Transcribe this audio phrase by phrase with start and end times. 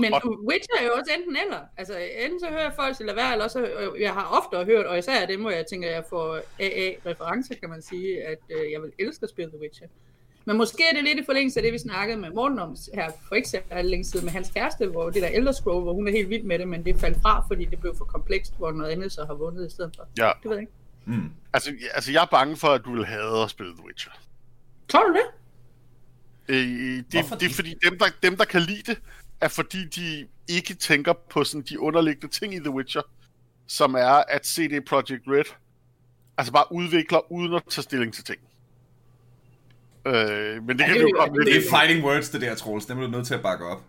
[0.04, 0.12] Men
[0.48, 1.60] Witcher er jo også enten eller.
[1.76, 1.94] Altså,
[2.24, 3.68] enten så hører jeg folk til at være, eller også,
[4.00, 7.68] jeg har ofte hørt, og især det må jeg tænke, at jeg får AA-reference, kan
[7.68, 9.86] man sige, at øh, jeg vil elske at spille The Witcher.
[10.44, 13.10] Men måske er det lidt i forlængelse af det, vi snakkede med Morten om her
[13.28, 16.08] for ikke så længe siden med hans kæreste, hvor det der Elder Scroll, hvor hun
[16.08, 18.72] er helt vild med det, men det faldt fra, fordi det blev for komplekst, hvor
[18.72, 20.08] noget andet så har vundet i stedet for.
[20.18, 20.30] Ja.
[20.42, 20.72] Det ved jeg ikke.
[21.04, 21.30] Mm.
[21.52, 24.12] Altså, altså, jeg er bange for, at du vil have at spille The Witcher.
[24.88, 25.26] Tror du det?
[26.48, 28.98] Øh, det, det, det er fordi, dem der, dem, der kan lide det,
[29.44, 33.02] er fordi, de ikke tænker på sådan de underliggende ting i The Witcher,
[33.66, 35.54] som er, at CD Projekt Red
[36.38, 38.38] altså bare udvikler uden at tage stilling til ting.
[40.06, 41.46] Øh, men det kan det, jo godt...
[41.46, 42.86] Det er fighting words, det der, Troels.
[42.86, 43.82] Det er du nødt til at bakke op.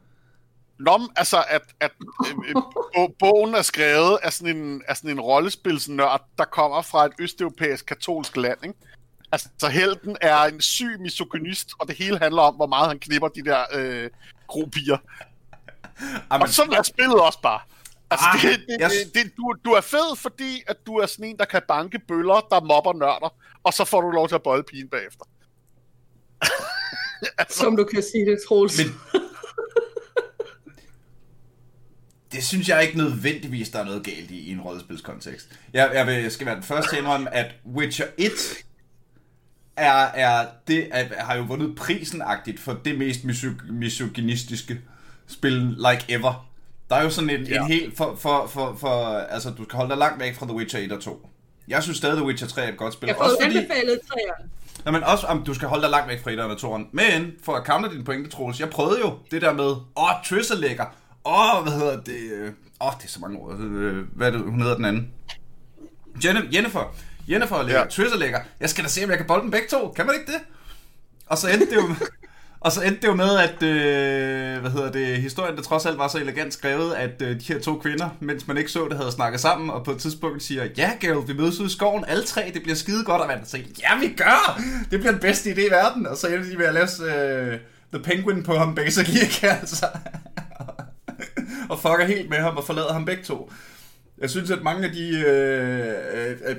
[0.80, 1.92] Nå, altså, at, at
[2.28, 2.56] øh,
[2.98, 7.12] øh bogen er skrevet af sådan en, af sådan en rollespilsnørd, der kommer fra et
[7.20, 8.80] østeuropæisk katolsk land, ikke?
[9.32, 13.28] Altså, helten er en syg misogynist, og det hele handler om, hvor meget han knipper
[13.28, 14.10] de der øh,
[14.48, 14.98] gropier.
[16.30, 16.42] Amen.
[16.42, 17.60] Og sådan er spillet også bare.
[18.12, 18.92] Altså, ah, det, det, yes.
[18.92, 22.00] det, det, du, du er fed, fordi at du er sådan en, der kan banke
[22.00, 25.26] bøller, der mobber nørder, og så får du lov til at bolde pigen bagefter.
[27.38, 27.60] altså.
[27.60, 28.78] Som du kan sige det, Troels.
[28.78, 29.22] Men...
[32.32, 35.60] det synes jeg ikke nødvendigvis, der er noget galt i, i en rollespilskontekst.
[35.74, 38.32] Jeg, jeg, vil, jeg skal være den første til at indrømme, at Witcher 1
[39.76, 44.82] er, er det, er, har jo vundet prisen-agtigt for det mest misog- misogynistiske
[45.28, 46.48] spil like ever.
[46.90, 47.62] Der er jo sådan en, ja.
[47.62, 50.56] en helt for, for, for, for, altså du skal holde dig langt væk fra The
[50.56, 51.30] Witcher 1 og 2.
[51.68, 53.08] Jeg synes stadig, The Witcher 3 er et godt spil.
[53.08, 54.48] Jeg får også fordi, anbefalet 3'eren.
[54.86, 56.88] Ja, men også, om du skal holde dig langt væk fra 1'eren og 2'eren.
[56.92, 60.52] Men, for at counter dine pointe, Troels, jeg prøvede jo det der med, åh, Triss
[60.52, 60.86] er lækker.
[61.26, 62.54] Åh, hvad hedder det?
[62.82, 63.56] Åh, det er så mange ord.
[64.16, 65.12] Hvad er det, hun hedder den anden?
[66.54, 66.96] Jennifer.
[67.30, 67.80] Jennifer er lækker.
[67.80, 67.88] Ja.
[67.88, 68.40] Triss er lækker.
[68.60, 69.94] Jeg skal da se, om jeg kan bolde dem begge to.
[69.96, 70.42] Kan man ikke det?
[71.28, 71.82] Og så endte det jo...
[72.66, 75.98] Og så endte det jo med, at øh, hvad hedder det, historien, der trods alt
[75.98, 78.98] var så elegant skrevet, at øh, de her to kvinder, mens man ikke så det,
[78.98, 82.06] havde snakket sammen, og på et tidspunkt siger, ja, Gerald, vi mødes ud i skoven,
[82.08, 84.62] alle tre, det bliver skide godt, og man siger, ja, vi gør!
[84.92, 86.88] Det bliver den bedste idé i verden, og så endte de med at lave
[87.54, 87.60] øh,
[87.94, 89.86] The Penguin på ham, basically, ikke altså?
[91.70, 93.52] og fucker helt med ham og forlader ham begge to.
[94.18, 96.56] Jeg synes, at mange af de øh, øh, øh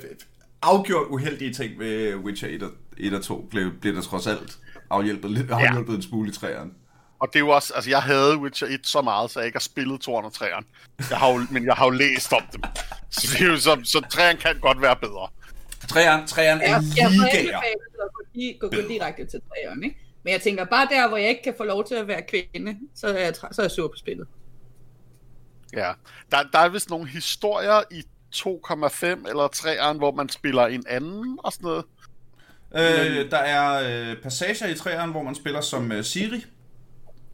[0.62, 4.58] afgjort uheldige ting ved Witcher 1 og, 1 og 2 blev, blev der trods alt
[4.90, 5.96] afhjælpet, lidt, afhjælpet ja.
[5.96, 6.70] en smule i træerne.
[7.18, 9.56] Og det er jo også, altså jeg havde Witcher 1 så meget, så jeg ikke
[9.56, 10.64] har spillet 203'eren.
[11.10, 12.62] Jeg har jo, men jeg har jo læst om dem.
[13.10, 15.28] Så, det er jo så, så 3'eren kan godt være bedre.
[15.84, 16.80] 3'eren, 3'eren er
[17.10, 17.60] lige gær.
[18.34, 19.96] Jeg gå, gå direkte til 3'eren, ikke?
[20.22, 22.78] Men jeg tænker, bare der, hvor jeg ikke kan få lov til at være kvinde,
[22.94, 24.26] så er jeg, så er jeg sur på spillet.
[25.72, 25.92] Ja,
[26.30, 28.02] der, der er vist nogle historier i
[28.34, 31.84] 2,5 eller 3'eren, hvor man spiller en anden og sådan noget.
[32.74, 36.44] Øh, der er øh, passager i træerne, hvor man spiller som øh, Siri.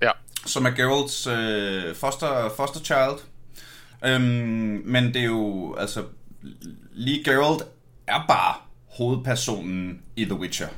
[0.02, 0.10] Ja.
[0.46, 3.18] Som er Geralts øh, foster, foster child.
[4.04, 6.04] Øhm, men det er jo, altså,
[6.92, 7.62] lige Geralt
[8.06, 8.54] er bare
[8.86, 10.68] hovedpersonen i The Witcher.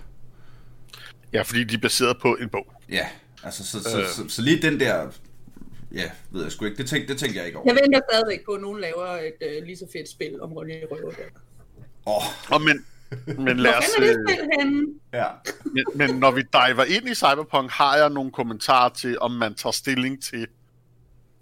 [1.33, 2.67] Ja, fordi de er baseret på en bog.
[2.89, 3.07] Ja,
[3.45, 4.07] altså, så, så, øh.
[4.07, 5.11] så, så, så lige den der
[5.95, 6.77] ja, ved jeg sgu ikke.
[6.77, 7.73] Det tænkte, det tænkte jeg ikke over.
[7.73, 10.85] Jeg venter stadigvæk på, at nogen laver et uh, lige så fedt spil om Ronny
[10.91, 11.13] Røver.
[12.07, 12.23] Åh, oh.
[12.51, 12.85] oh, men,
[13.39, 13.85] men lad os...
[13.99, 14.83] Hvor det henne?
[15.13, 15.27] Ja.
[15.65, 19.55] men, men når vi diver ind i Cyberpunk, har jeg nogle kommentarer til, om man
[19.55, 20.47] tager stilling til,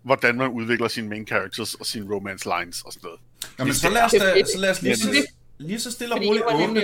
[0.02, 3.20] hvordan man udvikler sine main characters og sine romance lines og sådan noget.
[3.58, 5.26] Jamen, så lad os, da, så lad os lige, så,
[5.58, 6.82] lige så stille og roligt åbne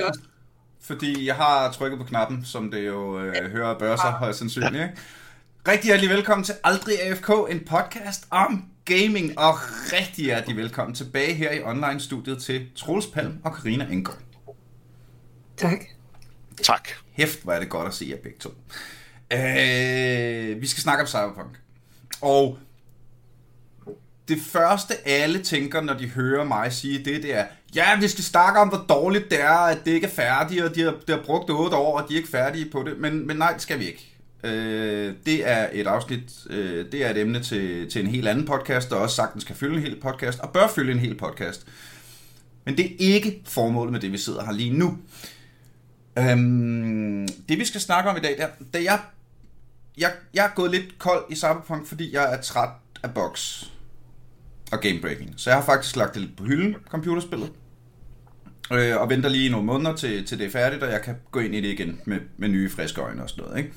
[0.81, 4.75] fordi jeg har trykket på knappen, som det jo øh, hører bør sig højst sandsynligt.
[4.75, 4.91] Ikke?
[5.69, 9.54] Rigtig hjertelig velkommen til Aldrig AFK, en podcast om gaming, og
[9.93, 14.28] rigtig hjertelig velkommen tilbage her i online-studiet til Troels Palm og Karina Engård.
[15.59, 15.85] Tak.
[16.63, 16.89] Tak.
[17.13, 18.51] Hæft, hvor er det godt at se jer begge to.
[19.33, 21.61] Øh, vi skal snakke om Cyberpunk.
[22.21, 22.59] Og
[24.29, 27.45] det første alle tænker, når de hører mig sige det, det er,
[27.75, 30.75] ja, vi skal snakke om, hvor dårligt det er, at det ikke er færdigt, og
[30.75, 32.99] de har, de har brugt 8 år, og de er ikke færdige på det.
[32.99, 34.15] Men, men nej, det skal vi ikke.
[34.45, 38.47] Øh, det er et afsnit, øh, det er et emne til, til en helt anden
[38.47, 41.66] podcast, der også sagtens kan fylde en hel podcast, og bør fylde en hel podcast.
[42.65, 44.99] Men det er ikke formålet med det, vi sidder her lige nu.
[46.18, 49.00] Øhm, det vi skal snakke om i dag, der, da jeg,
[49.98, 52.70] jeg, jeg er gået lidt kold i Cyberpunk, fordi jeg er træt
[53.03, 53.65] af box
[54.72, 55.34] og gamebreaking.
[55.36, 57.50] Så jeg har faktisk lagt det lidt på hylden, computerspillet.
[58.72, 61.41] Øh, og venter lige nogle måneder til, til det er færdigt, og jeg kan gå
[61.41, 63.59] ind i det igen med, med nye friske øjne og sådan noget.
[63.59, 63.72] Ikke?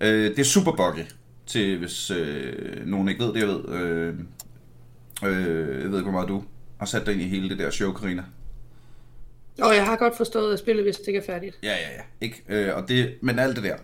[0.00, 1.04] Øh, det er super buggy,
[1.46, 3.68] til hvis øh, nogen ikke ved det, jeg ved.
[3.68, 4.14] Øh,
[5.24, 6.44] øh, jeg ved ikke, hvor meget du
[6.78, 8.22] har sat dig ind i hele det der show, Karina.
[9.60, 11.58] Og jeg har godt forstået at spille, hvis det ikke er færdigt.
[11.62, 12.02] Ja, ja, ja.
[12.20, 12.42] Ikke?
[12.48, 13.76] Øh, og det, men alt det der.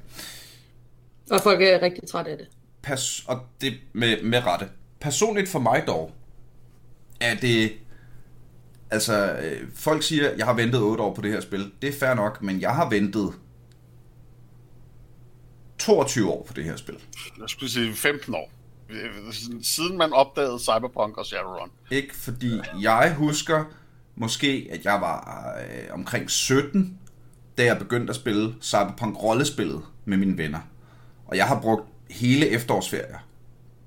[1.30, 2.46] Og folk er rigtig trætte af det.
[2.82, 4.69] pers- og det med, med rette.
[5.00, 6.12] Personligt for mig dog,
[7.20, 7.72] er det...
[8.90, 11.72] Altså, øh, folk siger, jeg har ventet 8 år på det her spil.
[11.82, 13.32] Det er fair nok, men jeg har ventet
[15.78, 16.94] 22 år på det her spil.
[17.40, 18.52] Jeg skulle sige 15 år.
[19.62, 21.70] Siden man opdagede Cyberpunk og Shadowrun.
[21.90, 23.64] Ikke fordi jeg husker
[24.17, 26.99] måske, at jeg var øh, omkring 17,
[27.59, 30.61] da jeg begyndte at spille Cyberpunk rollespillet med mine venner.
[31.26, 33.19] Og jeg har brugt hele efterårsferier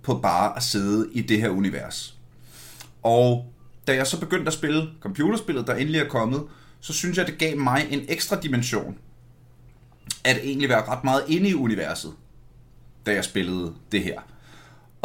[0.04, 2.18] på bare at sidde i det her univers.
[3.04, 3.54] Og
[3.88, 6.44] da jeg så begyndte at spille computerspillet, der endelig er kommet,
[6.80, 8.98] så synes jeg, det gav mig en ekstra dimension.
[10.24, 12.14] At egentlig være ret meget inde i universet,
[13.06, 14.22] da jeg spillede det her.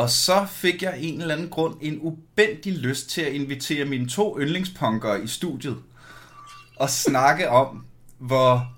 [0.00, 4.08] Og så fik jeg en eller anden grund en ubændig lyst til at invitere mine
[4.08, 5.76] to yndlingspunkere i studiet
[6.76, 7.84] og snakke om,
[8.18, 8.76] hvor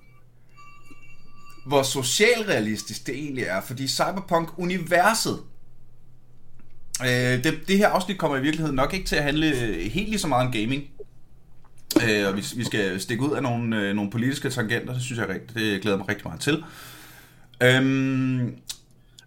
[1.67, 5.39] hvor socialrealistisk det egentlig er, fordi Cyberpunk-universet,
[7.03, 10.09] øh, det, det her afsnit kommer i virkeligheden nok ikke til at handle øh, helt
[10.09, 10.85] lige så meget om gaming,
[12.09, 15.19] øh, og vi, vi skal stikke ud af nogle, øh, nogle politiske tangenter, det synes
[15.19, 16.65] jeg rigtig, det glæder mig rigtig meget til.
[17.63, 18.57] Øhm,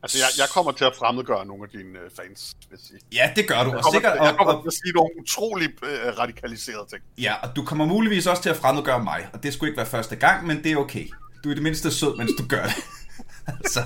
[0.06, 3.00] Altså, jeg, jeg kommer til at fremmedgøre nogle af dine øh, fans, vil jeg sige.
[3.14, 4.74] ja, det gør du, Jeg og kommer, sikkert, til, jeg og, kommer og, til at
[4.74, 7.02] sige nogle utrolig øh, radikaliserede ting.
[7.18, 9.86] Ja, og du kommer muligvis også til at fremmedgøre mig, og det skulle ikke være
[9.86, 11.08] første gang, men det er okay.
[11.44, 12.76] Du er i det mindste sød, mens du gør det.
[13.58, 13.80] altså.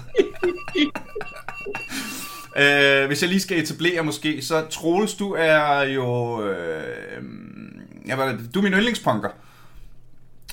[2.61, 6.41] øh, hvis jeg lige skal etablere måske, så Troels, du er jo...
[6.47, 7.23] Øh,
[8.05, 8.49] det?
[8.53, 9.29] du er min yndlingspunker.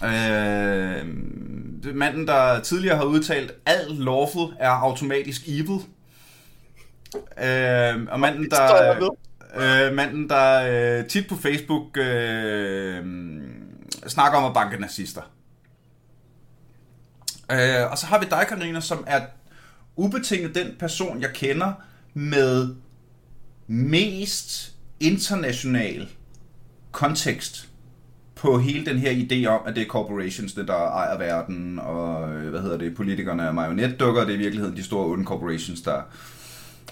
[0.04, 1.06] Øh,
[1.94, 5.80] manden, der tidligere har udtalt, alt lawful er automatisk evil.
[7.44, 9.10] Øh, og manden, der,
[9.56, 13.04] øh, manden, der øh, tit på Facebook øh,
[14.06, 15.22] snakker om at banke nazister.
[17.52, 19.20] Øh, og så har vi dig, Karina, som er
[19.96, 21.72] ubetinget den person, jeg kender
[22.14, 22.74] med
[23.66, 26.08] mest international
[26.92, 27.68] kontekst
[28.36, 32.34] på hele den her idé om, at det er corporations, det der ejer verden, og
[32.34, 35.80] øh, hvad hedder det, politikerne er marionetdukker, det er i virkeligheden de store onde corporations,
[35.80, 36.02] der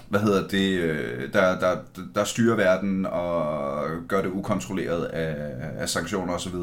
[0.09, 1.77] hvad hedder det, øh, der, der,
[2.15, 5.35] der styrer verden og gør det ukontrolleret af,
[5.77, 6.55] af sanktioner osv.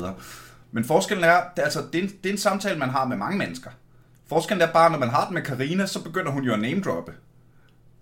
[0.72, 3.04] Men forskellen er, det, er altså, det, er en, det er en samtale, man har
[3.04, 3.70] med mange mennesker.
[4.28, 6.80] Forskellen er bare, når man har den med Karina, så begynder hun jo at name
[6.80, 7.12] droppe.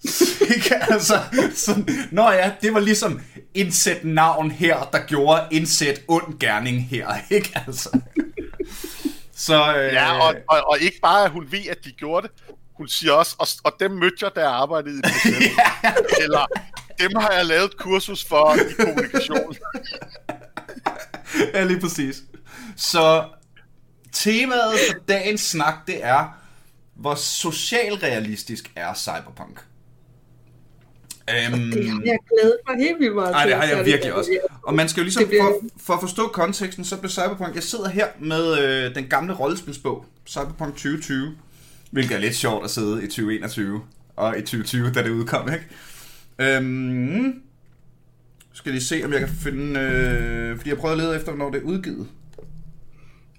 [0.54, 0.92] ikke?
[0.92, 1.18] Altså,
[1.54, 3.20] sådan, Nå ja, det var ligesom
[3.54, 7.52] indsæt navn her, der gjorde indsæt ond gerning her, ikke?
[7.66, 8.00] Altså.
[9.34, 12.56] Så, øh, Ja, og, og, og ikke bare, at hun ved, at de gjorde det.
[12.76, 15.52] Hun siger også, og, og dem mødte jeg, jeg arbejdede i Bruxelles.
[16.24, 16.46] Eller,
[16.98, 19.56] dem har jeg lavet et kursus for i kommunikation.
[21.54, 22.22] ja, lige præcis.
[22.76, 23.24] Så
[24.12, 26.36] temaet for dagens snak, det er,
[26.94, 29.60] hvor socialrealistisk er cyberpunk?
[31.36, 34.12] Øhm, Det har jeg glædet mig helt vildt meget Nej, det har jeg virkelig det.
[34.12, 34.30] også.
[34.62, 37.54] Og man skal jo ligesom, Det bliver- for, for at forstå konteksten, så blev Cyberpunk,
[37.54, 41.32] jeg sidder her med øh, den gamle rollespilsbog, Cyberpunk 2020,
[41.90, 43.80] hvilket er lidt sjovt at sidde i 2021,
[44.16, 45.66] og i 2020, da det udkom, ikke?
[46.38, 47.42] Øhm,
[48.52, 51.50] skal lige se, om jeg kan finde, øh, fordi jeg prøvede at lede efter, hvornår
[51.50, 52.08] det er udgivet.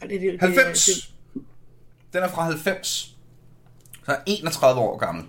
[0.01, 0.85] Og det, det, det, 90!
[1.33, 1.41] Det,
[2.13, 3.15] Den er fra 90.
[4.05, 5.23] Så er 31 år gammel.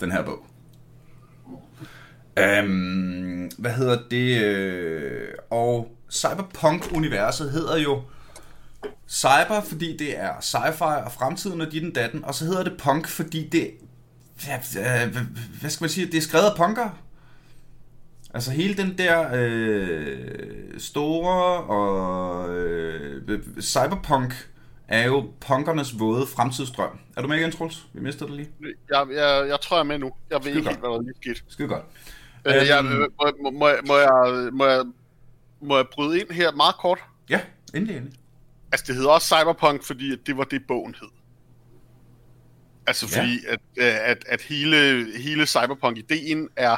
[0.00, 0.46] Den her bog.
[2.38, 4.42] Øhm, hvad hedder det?
[4.42, 8.02] øh, Og Cyberpunk-universet hedder jo
[9.08, 12.72] Cyber, fordi det er sci-fi og fremtiden og dit den datten, og så hedder det
[12.78, 13.70] Punk, fordi det...
[14.46, 15.16] ja, øh,
[15.60, 16.06] Hvad skal man sige?
[16.06, 16.92] Det er skrevet af punkere.
[18.34, 20.18] Altså hele den der øh,
[20.78, 24.48] store og øh, cyberpunk
[24.88, 26.98] er jo punkernes våde fremtidsdrøm.
[27.16, 27.86] Er du med igen, Troels?
[27.92, 28.48] Vi mister det lige.
[28.90, 30.12] Jeg, jeg, jeg tror, jeg er med nu.
[30.30, 30.80] Jeg ved Skide ikke godt.
[30.80, 31.40] hvad der lige skete.
[31.48, 31.84] Skide godt.
[32.52, 33.02] Jeg, Øhm.
[33.02, 33.08] øh,
[33.42, 34.84] må, må, jeg- må, jeg, må, jeg,
[35.60, 36.98] må jeg bryde ind her meget kort?
[37.30, 37.40] Ja,
[37.74, 38.18] endelig, endelig.
[38.72, 41.08] Altså, det hedder også Cyberpunk, fordi det var det, bogen hed.
[42.86, 43.20] Altså, Ja.
[43.20, 46.76] fordi at, øh, at, at hele, hele Cyberpunk-ideen er,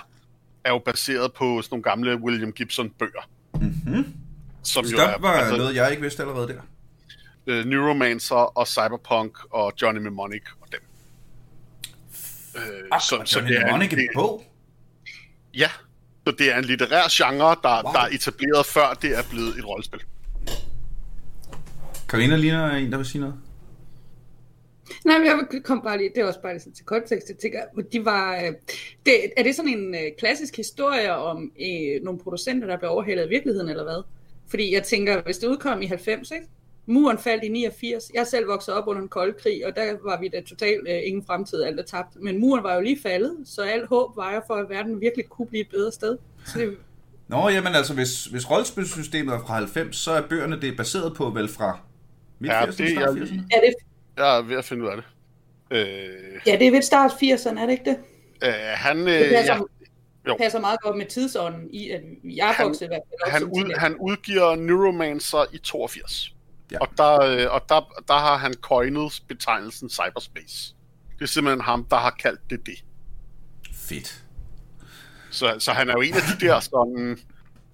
[0.64, 3.28] er jo baseret på sådan nogle gamle William Gibson-bøger.
[3.54, 4.04] Mm-hmm.
[4.62, 6.60] Som jo er var altså, noget, jeg ikke vidste allerede der.
[7.46, 10.80] øh, Neuromancer og Cyberpunk og Johnny Mnemonic og dem.
[12.56, 12.62] Øh,
[13.00, 14.44] Så, så det er en det, bog.
[15.54, 15.68] Ja,
[16.26, 17.92] så det er en litterær genre, der, Wow.
[17.92, 20.00] der er etableret før det er blevet et rollespil.
[22.08, 23.34] Karina ligner en, der vil sige noget.
[25.04, 27.36] Nej, men jeg vil- kom bare lige, det er også bare lige til kontekst, jeg
[27.38, 27.60] tænker,
[27.92, 28.52] de var, øh,
[29.06, 33.22] det, er det sådan en øh, klassisk historie om øh, nogle producenter, der blev overhældet
[33.22, 34.02] af virkeligheden, eller hvad?
[34.50, 36.46] Fordi jeg tænker, hvis det udkom i 90, ikke?
[36.88, 38.10] Muren faldt i 89.
[38.14, 41.00] Jeg selv vokset op under en kold krig, og der var vi da totalt øh,
[41.04, 42.16] ingen fremtid, alt er tabt.
[42.22, 45.28] Men muren var jo lige faldet, så alt håb var jo for, at verden virkelig
[45.28, 46.18] kunne blive et bedre sted.
[46.46, 46.76] Så det,
[47.28, 51.16] Nå, jamen altså, hvis, hvis rollespilsystemet er fra 90, så er bøgerne det er baseret
[51.16, 51.78] på vel fra
[52.38, 53.42] midt Ja, 80'erne, det er start jeg 80'erne?
[53.56, 53.74] er det,
[54.16, 55.04] Jeg er ved at finde ud af det.
[55.70, 57.96] Øh, ja, det er ved start 80'erne, er det ikke det?
[58.44, 59.60] øh, han, øh, Det passer, ja,
[60.28, 60.36] Jo.
[60.40, 63.30] passer meget godt med tidsånden i, at jeg er Han- vokset i hvert fald op
[63.32, 66.34] han, ud, han udgiver Neuromancer i 82.
[66.72, 66.78] Ja.
[66.80, 70.74] Og, der, øh, og der, der har han coinet betegnelsen cyberspace.
[71.18, 72.84] Det er simpelthen ham, der har kaldt det det.
[73.74, 74.24] Fedt.
[75.30, 77.18] Så, så han er jo en af de der sådan,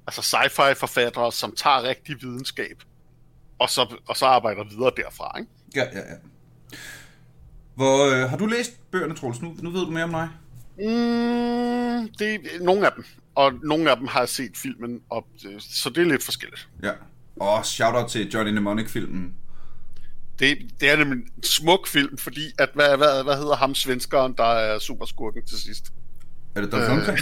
[0.07, 2.83] altså sci-fi forfattere, som tager rigtig videnskab,
[3.59, 5.39] og så, og så arbejder videre derfra.
[5.39, 5.51] Ikke?
[5.77, 6.17] Ja, ja, ja.
[7.75, 9.43] Hvor, øh, har du læst bøgerne, Troels?
[9.43, 10.29] Nu, nu ved du mere om mig.
[10.79, 13.05] Mm, det er nogle af dem.
[13.35, 16.69] Og nogle af dem har jeg set filmen, og, øh, så det er lidt forskelligt.
[16.83, 16.93] Ja.
[17.41, 19.35] Og shout-out til Johnny Mnemonic-filmen.
[20.39, 24.35] Det, det er nemlig en smuk film, fordi at, hvad, hvad, hvad hedder ham svenskeren,
[24.37, 25.85] der er superskurken til sidst?
[26.55, 26.91] Er det Dolph Øh.
[26.97, 27.19] Lundgren?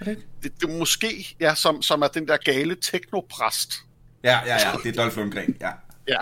[0.00, 0.22] Er det ikke?
[0.42, 3.74] Det, det er måske, ja, som, som er den der gale teknopræst.
[4.24, 5.70] Ja, ja, ja, det er Dolph Lundgren, ja.
[6.08, 6.18] Ja,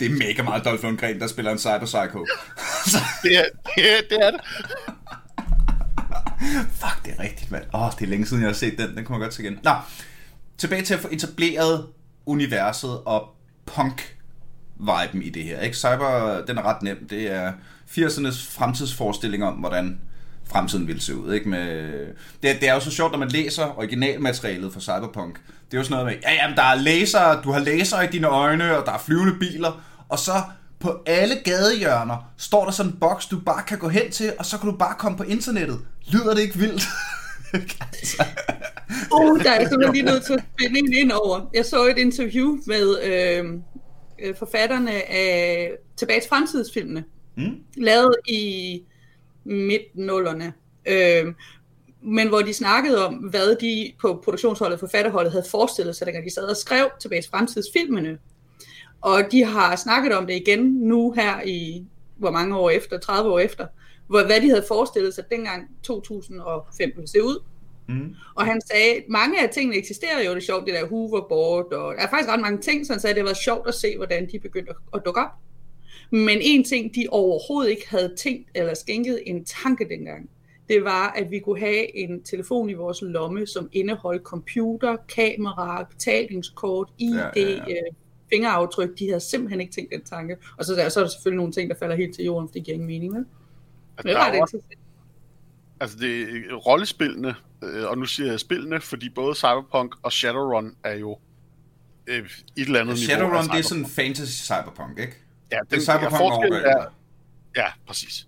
[0.00, 2.26] Det er mega meget Dolph Lundgren, der spiller en cyberpsycho.
[3.22, 3.44] Det er
[3.76, 3.96] det.
[3.96, 4.40] Er, det, er det.
[6.70, 7.64] fuck, det er rigtigt, mand.
[7.74, 8.96] Åh, oh, det er længe siden, jeg har set den.
[8.96, 9.58] Den kommer godt se igen.
[9.62, 9.70] Nå,
[10.58, 11.86] tilbage til at få etableret
[12.26, 13.28] universet og
[13.66, 15.60] punk-viben i det her.
[15.60, 15.76] Ikke?
[15.76, 17.08] Cyber, den er ret nem.
[17.10, 17.52] Det er
[17.90, 19.98] 80'ernes fremtidsforestilling om, hvordan
[20.44, 21.32] fremtiden ville se ud.
[21.32, 21.48] Ikke?
[21.48, 21.90] Med,
[22.42, 25.34] det, det er jo så sjovt, når man læser originalmaterialet for Cyberpunk.
[25.70, 28.06] Det er jo sådan noget med, ja, jamen, der er laser, du har laser i
[28.06, 30.42] dine øjne, og der er flyvende biler, og så
[30.80, 34.46] på alle gadehjørner står der sådan en boks, du bare kan gå hen til, og
[34.46, 35.80] så kan du bare komme på internettet.
[36.06, 36.82] Lyder det ikke vildt?
[37.80, 38.24] altså,
[39.12, 41.50] Uh, der er simpelthen lige nødt til at spænde en ind over.
[41.54, 43.44] Jeg så et interview med øh,
[44.18, 47.04] øh, forfatterne af Tilbage til fremtidsfilmene,
[47.36, 47.56] mm?
[47.76, 48.82] lavet i
[49.44, 50.52] midt-nullerne.
[50.86, 51.34] Øh,
[52.02, 56.34] men hvor de snakkede om, hvad de på produktionsholdet, forfatterholdet, havde forestillet sig, dengang de
[56.34, 58.18] sad og skrev Tilbage til fremtidsfilmene.
[59.00, 61.84] Og de har snakket om det igen nu her i,
[62.16, 63.66] hvor mange år efter, 30 år efter,
[64.06, 67.42] hvor, hvad de havde forestillet sig dengang 2005 ville se ud.
[67.88, 68.14] Mm.
[68.34, 71.94] Og han sagde, mange af tingene eksisterer jo, det er sjovt, det der hoverboard, og
[71.94, 73.96] der er faktisk ret mange ting, så han sagde, at det var sjovt at se,
[73.96, 75.30] hvordan de begyndte at, at dukke op.
[76.10, 80.30] Men en ting, de overhovedet ikke havde tænkt eller skænket en tanke dengang,
[80.68, 85.82] det var, at vi kunne have en telefon i vores lomme, som indeholdt computer, kamera,
[85.90, 87.56] betalingskort, ID, Ja, ja, ja.
[87.58, 87.94] øh,
[88.32, 88.98] fingeraftryk.
[88.98, 90.36] De havde simpelthen ikke tænkt den tanke.
[90.58, 92.52] Og så, der, så er der selvfølgelig nogle ting, der falder helt til jorden, for
[92.52, 93.14] det giver ingen mening.
[93.14, 93.24] Vel?
[93.96, 94.78] Men det var jo- interessant.
[95.80, 100.76] Altså, det er rollespillene, øh, og nu siger jeg spillene, fordi både Cyberpunk og Shadowrun
[100.84, 101.18] er jo
[102.06, 105.16] øh, et eller andet niveau Shadowrun, det er sådan fantasy cyberpunk, ikke?
[105.52, 106.84] Ja, Det er cyberpunk ja, er,
[107.56, 108.26] ja, præcis.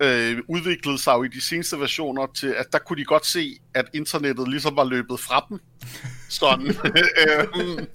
[0.00, 3.58] Øh, udviklede sig jo i de seneste versioner til, at der kunne de godt se,
[3.74, 5.60] at internettet ligesom var løbet fra dem.
[6.28, 6.66] Sådan.
[7.28, 7.86] Øhm,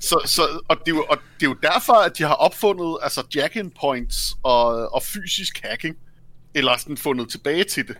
[0.00, 2.98] så, så, og, det er jo, og det er jo derfor, at de har opfundet
[3.02, 5.96] altså jack-in points og, og fysisk hacking,
[6.54, 7.96] eller sådan fundet tilbage til det.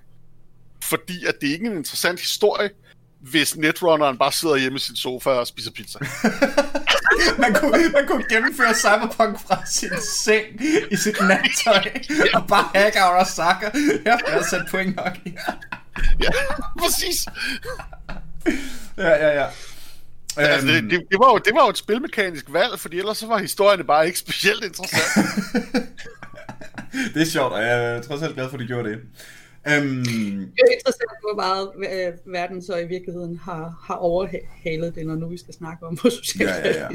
[0.85, 2.71] Fordi at det er ikke en interessant historie,
[3.21, 5.99] hvis netrunneren bare sidder hjemme i sin sofa og spiser pizza.
[7.43, 9.91] man, kunne, man kunne gennemføre cyberpunk fra sin
[10.25, 10.47] seng
[10.91, 11.91] i sit nattøj,
[12.35, 13.71] og bare hack Arasaka.
[14.05, 15.17] Jeg har sat point nok
[16.21, 16.31] ja,
[16.79, 17.27] præcis.
[18.99, 19.47] Ja, ja, ja.
[20.37, 23.19] Altså, det, Øhm, det, det, var jo, det var jo et spilmekanisk valg, fordi ellers
[23.19, 25.27] så var historien bare ikke specielt interessant.
[27.15, 29.01] det er sjovt, og jeg er trods alt glad for, at de gjorde det.
[29.69, 35.07] Øhm, Det er interessant, hvor meget øh, verden så i virkeligheden har, har overhalet det,
[35.07, 36.89] når nu vi skal snakke om, hvor socialt Ja, ja, ja.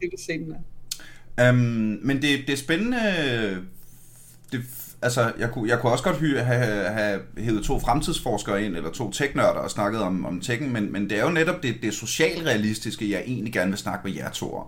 [0.00, 0.52] det scenen
[1.38, 1.48] er.
[1.48, 2.98] øhm, men det, det er spændende...
[4.52, 4.60] Det,
[5.02, 8.90] altså, jeg kunne, jeg kunne også godt hy- have, have hævet to fremtidsforskere ind, eller
[8.90, 11.94] to teknørder og snakket om, om tekken, men, men det er jo netop det, det
[11.94, 14.66] socialrealistiske, jeg egentlig gerne vil snakke med jer to om.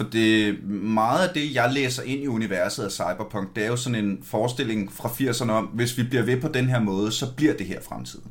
[0.00, 3.76] For det, meget af det, jeg læser ind i universet af Cyberpunk, det er jo
[3.76, 7.34] sådan en forestilling fra 80'erne om, hvis vi bliver ved på den her måde, så
[7.36, 8.30] bliver det her fremtiden.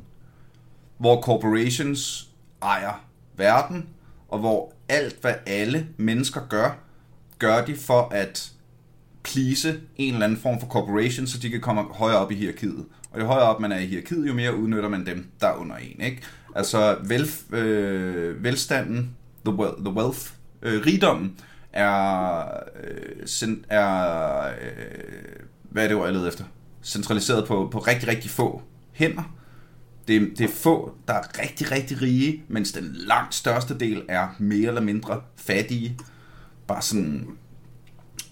[0.98, 2.28] Hvor corporations
[2.62, 3.04] ejer
[3.36, 3.88] verden,
[4.28, 6.78] og hvor alt, hvad alle mennesker gør,
[7.38, 8.52] gør de for at
[9.22, 12.84] please en eller anden form for corporation, så de kan komme højere op i hierarkiet.
[13.10, 15.56] Og jo højere op man er i hierarkiet, jo mere udnytter man dem, der er
[15.56, 16.00] under en.
[16.00, 16.22] Ikke?
[16.54, 20.30] Altså vel, øh, velstanden, the, well, the wealth,
[20.62, 21.36] øh, rigdommen,
[21.72, 22.44] er,
[22.84, 26.44] øh, sen, er øh, hvad er det ord, jeg leder efter?
[26.82, 28.62] Centraliseret på, på rigtig, rigtig få
[28.92, 29.34] hænder.
[30.08, 34.28] Det, det er få, der er rigtig, rigtig rige, mens den langt største del er
[34.38, 35.98] mere eller mindre fattige.
[36.66, 37.28] Bare sådan...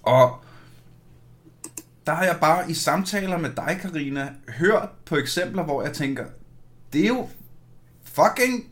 [0.02, 0.40] Og
[2.06, 6.24] der har jeg bare i samtaler med dig, Karina, hørt på eksempler, hvor jeg tænker,
[6.92, 7.28] det er jo
[8.02, 8.66] fucking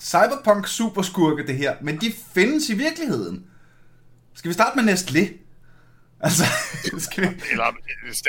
[0.00, 3.44] cyberpunk superskurke det her, men de findes i virkeligheden.
[4.38, 5.32] Skal vi starte med Nestlé?
[6.20, 6.44] Altså,
[7.10, 7.28] skal vi...
[7.50, 7.72] Eller,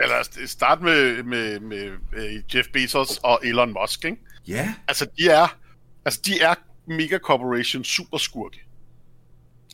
[0.03, 4.17] eller start med, med, med, med Jeff Bezos og Elon Musk, ikke?
[4.47, 4.73] Ja.
[4.87, 5.57] Altså, de er,
[6.05, 6.55] altså, de er
[6.87, 8.63] mega corporation superskurke.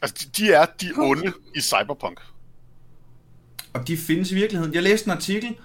[0.01, 2.19] Altså, de, de er de onde i cyberpunk.
[3.73, 4.73] Og de findes i virkeligheden.
[4.73, 5.55] Jeg læste en artikel.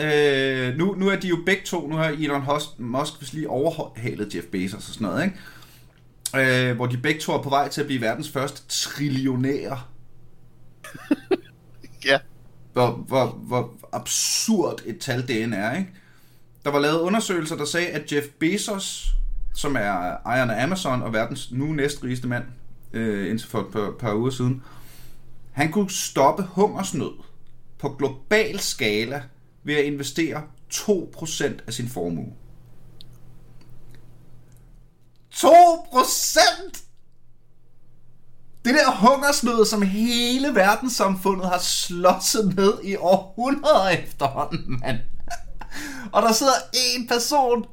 [0.00, 2.42] Øh, nu, nu er de jo begge to, nu har Elon
[2.78, 6.70] Musk vist lige overhalet Jeff Bezos og sådan noget, ikke?
[6.70, 9.80] Øh, hvor de begge to er på vej til at blive verdens første trillionære.
[12.04, 12.18] ja.
[12.72, 15.90] Hvor, hvor, hvor absurd et tal det end er, ikke?
[16.64, 19.14] Der var lavet undersøgelser, der sagde, at Jeff Bezos,
[19.54, 22.44] som er ejeren af Amazon og verdens nu næstrigeste mand,
[22.92, 24.62] øh, indtil for et par, par uger siden,
[25.52, 27.12] han kunne stoppe hungersnød
[27.78, 29.22] på global skala
[29.64, 32.32] ved at investere 2% af sin formue.
[35.34, 36.84] 2%!
[38.64, 44.98] Det der hungersnød, som hele verdenssamfundet har slåsset ned i århundreder efterhånden, mand.
[46.12, 46.52] Og der sidder
[46.96, 47.64] en person,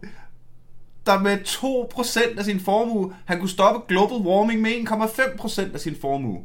[1.06, 5.96] der med 2% af sin formue, han kunne stoppe global warming med 1,5% af sin
[6.02, 6.42] formue.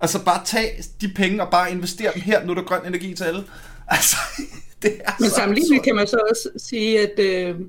[0.00, 3.14] Altså bare tage de penge og bare investere dem her, nu er der grøn energi
[3.14, 3.44] til alle.
[3.88, 4.16] Altså,
[4.82, 7.60] det er Men sammenlignet kan man så også sige, at uh,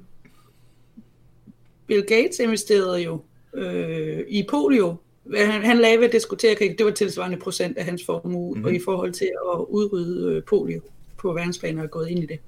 [1.88, 3.22] Bill Gates investerede jo
[3.53, 4.96] uh, i polio.
[5.38, 8.65] Han, han lagde ved diskutere det var tilsvarende procent af hans formue, mm-hmm.
[8.65, 10.82] og i forhold til at udrydde uh, polio
[11.17, 12.39] på verdensplan er gået ind i det.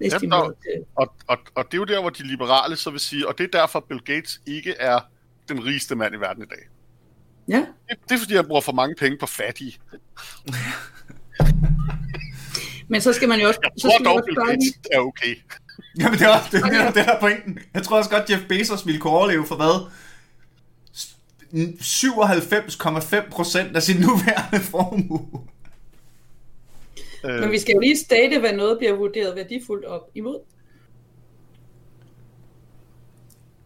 [0.00, 0.56] Jamen, og,
[0.96, 3.44] og, og, og det er jo der, hvor de liberale så vil sige, og det
[3.44, 5.00] er derfor, Bill Gates ikke er
[5.48, 6.68] den rigeste mand i verden i dag.
[7.48, 7.66] Ja.
[7.88, 9.78] Det, det er fordi, han bruger for mange penge på fattige.
[12.88, 13.60] Men så skal man jo også...
[13.62, 15.36] Jeg så tror skal man dog, også Bill Gates lige- er okay.
[15.98, 17.58] Jamen det er det, er, det er pointen.
[17.74, 19.90] Jeg tror også godt, Jeff Bezos ville kunne overleve for hvad?
[21.54, 25.20] 97,5% af sin nuværende formue.
[27.24, 30.38] Øh, Men vi skal jo lige state, hvad noget bliver vurderet værdifuldt op imod.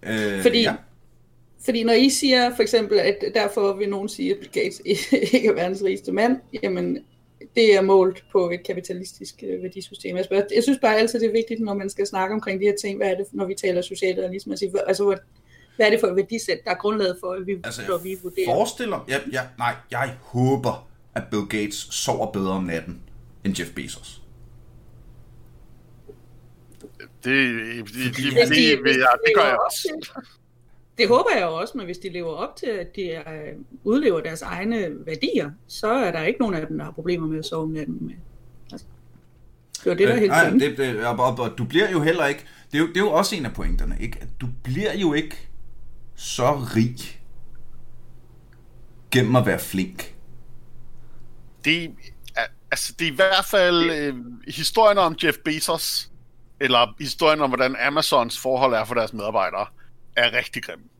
[0.02, 0.74] Øh, Fordi, ja.
[1.64, 4.82] fordi når I siger for eksempel, at derfor vil nogen sige, at Bill Gates
[5.34, 6.98] ikke er verdens rigeste mand, jamen
[7.56, 10.16] det er målt på et kapitalistisk øh, værdisystem.
[10.16, 12.66] Jeg, spørger, jeg synes bare altid, det er vigtigt, når man skal snakke omkring de
[12.66, 15.16] her ting, hvad er det, når vi taler socialrealisme, at sige, hvad- altså,
[15.76, 18.10] hvad, er det for et værdisæt, der er grundlaget for, at vi, Altså, når vi
[18.10, 18.46] jeg vurderer.
[18.46, 23.00] forestiller jeg, jeg, nej, jeg håber, at Bill Gates sover bedre om natten
[23.44, 24.22] end Jeff Bezos.
[27.24, 30.08] det, det, det, det, det, de- det, det gør jeg også.
[30.98, 33.22] Det håber jeg også, men hvis de lever op til, at de er,
[33.84, 37.38] udlever deres egne værdier, så er der ikke nogen af dem, der har problemer med
[37.38, 37.98] at sove om natten.
[38.00, 38.14] Med.
[38.72, 38.86] Altså,
[39.84, 41.90] det var det, der er Øh, helt nej, det, det, og, og, og, du bliver
[41.90, 42.44] jo heller ikke...
[42.72, 44.18] Det er jo, det er jo også en af pointerne, ikke?
[44.20, 45.48] At du bliver jo ikke
[46.16, 46.96] så rig
[49.10, 50.14] gennem at være flink.
[51.64, 51.84] det,
[52.36, 54.14] er- altså, det er i hvert fald øh,
[54.48, 56.10] historien om Jeff Bezos,
[56.60, 59.66] eller historien om, hvordan Amazons forhold er for deres medarbejdere,
[60.16, 60.90] er rigtig grim.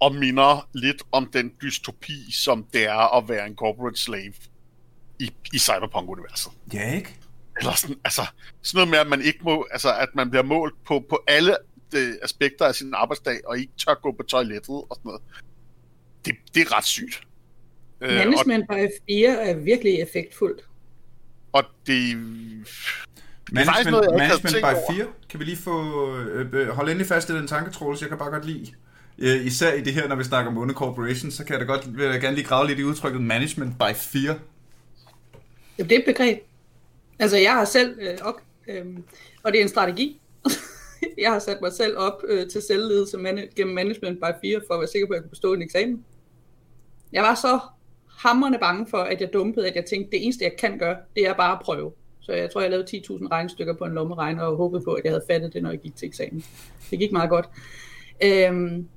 [0.00, 4.32] Og minder lidt om den dystopi, som det er at være en corporate slave
[5.20, 6.52] i, i Cyberpunk-universet.
[6.72, 7.16] Ja, ikke?
[7.58, 8.22] Eller sådan, altså,
[8.62, 11.56] sådan noget med, at man ikke må, altså, at man bliver målt på, på alle
[11.94, 15.22] øh, aspekter af sin arbejdsdag, og ikke tør gå på toilettet og sådan noget.
[16.24, 17.20] Det, det er ret sygt.
[18.00, 20.64] Øh, og, Management by Fear er virkelig effektfuldt.
[21.52, 22.16] og det,
[23.52, 24.92] Management, noget, jeg ikke havde management by over.
[24.92, 25.08] fear.
[25.30, 26.06] Kan vi lige få...
[26.16, 28.00] Øh, øh, hold endelig fast i den tanke, Troels.
[28.00, 28.74] Jeg kan bare godt lide...
[29.18, 31.66] Øh, især i det her, når vi snakker om onde corporations, så kan jeg da
[31.66, 34.38] godt, vil jeg gerne lige grave lidt i udtrykket management by fear.
[35.78, 36.38] Jamen, det er et begreb.
[37.18, 38.34] Altså, jeg har selv, øh, op,
[38.68, 38.84] øh,
[39.42, 40.20] og det er en strategi.
[41.22, 44.74] jeg har sat mig selv op øh, til selvledelse man- gennem Management by Fear, for
[44.74, 46.04] at være sikker på, at jeg kunne bestå en eksamen.
[47.12, 47.58] Jeg var så
[48.18, 51.26] hammerne bange for, at jeg dumpede, at jeg tænkte, det eneste, jeg kan gøre, det
[51.26, 51.92] er bare at prøve.
[52.20, 55.12] Så jeg tror, jeg lavede 10.000 regnestykker på en lommeregner, og håbede på, at jeg
[55.12, 56.44] havde fattet det, når jeg gik til eksamen.
[56.90, 57.48] Det gik meget godt.
[58.24, 58.88] Øhm,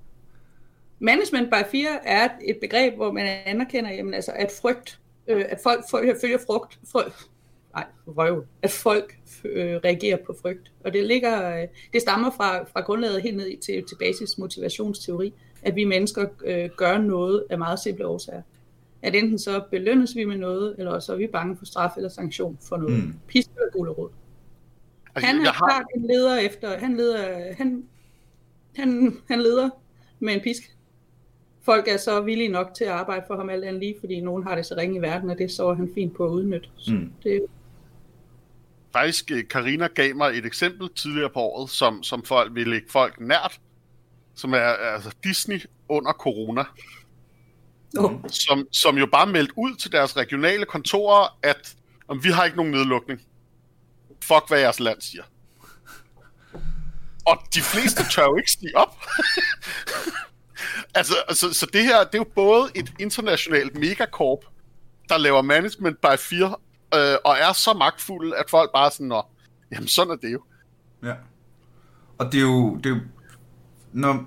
[0.99, 5.59] management by fear er et- begreb, hvor man anerkender, jamen, altså, at frygt, øh, at
[5.63, 7.27] folk følger, frugt, frygt,
[7.73, 10.71] nej, røv, at folk øh, reagerer på frygt.
[10.83, 15.33] Og det ligger, øh, det stammer fra, fra grundlaget helt ned til, til basis motivationsteori,
[15.61, 18.41] at vi mennesker øh, gør noget af meget simple årsager.
[19.01, 22.09] At enten så belønnes vi med noget, eller så er vi bange for straf eller
[22.09, 23.03] sanktion for noget.
[23.03, 23.13] Mm.
[23.27, 24.09] Pisk eller gulerod.
[25.15, 27.83] altså, Han har, klart en leder efter, han leder, han,
[28.75, 29.69] han, han leder
[30.19, 30.75] med en pisk.
[31.61, 34.43] folk er så villige nok til at arbejde for ham alt andet lige, fordi nogen
[34.43, 36.69] har det så ringe i verden, og det så han fint på at udnytte.
[36.77, 37.11] Så Mm.
[37.23, 37.41] det
[38.93, 42.87] Faktisk, øh, Karina gav mig et eksempel tidligere på året, som, som folk vil lægge
[42.89, 43.59] folk nært,
[44.35, 46.63] som er altså Disney under corona,
[47.97, 51.75] oh, som, som jo bare meldte ud til deres regionale kontorer, at
[52.07, 53.21] om vi har ikke nogen nedlukning.
[54.23, 55.23] Fuck, hvad jeres land siger.
[57.25, 59.05] Og de fleste tør jo ikke stige op.
[60.95, 64.39] altså, altså, så det her, det er jo både et internationalt megakorp,
[65.09, 66.61] der laver management by fear,
[66.95, 69.21] øh, og er så magtfulde, at folk bare sådan, Nå,
[69.71, 70.41] jamen sådan er det jo.
[71.03, 71.13] Ja.
[72.17, 72.75] Og det er jo...
[72.75, 73.01] Det er jo
[73.93, 74.25] når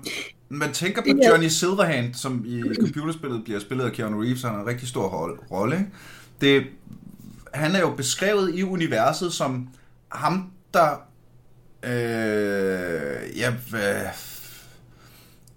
[0.49, 4.51] man tænker på er- Johnny Silverhand, som i computerspillet bliver spillet af Keanu Reeves, han
[4.51, 5.87] har en rigtig stor ro- rolle.
[6.41, 6.67] Det,
[7.53, 9.69] han er jo beskrevet i universet som
[10.11, 10.89] ham, der...
[11.83, 14.05] Øh, ja, hvad,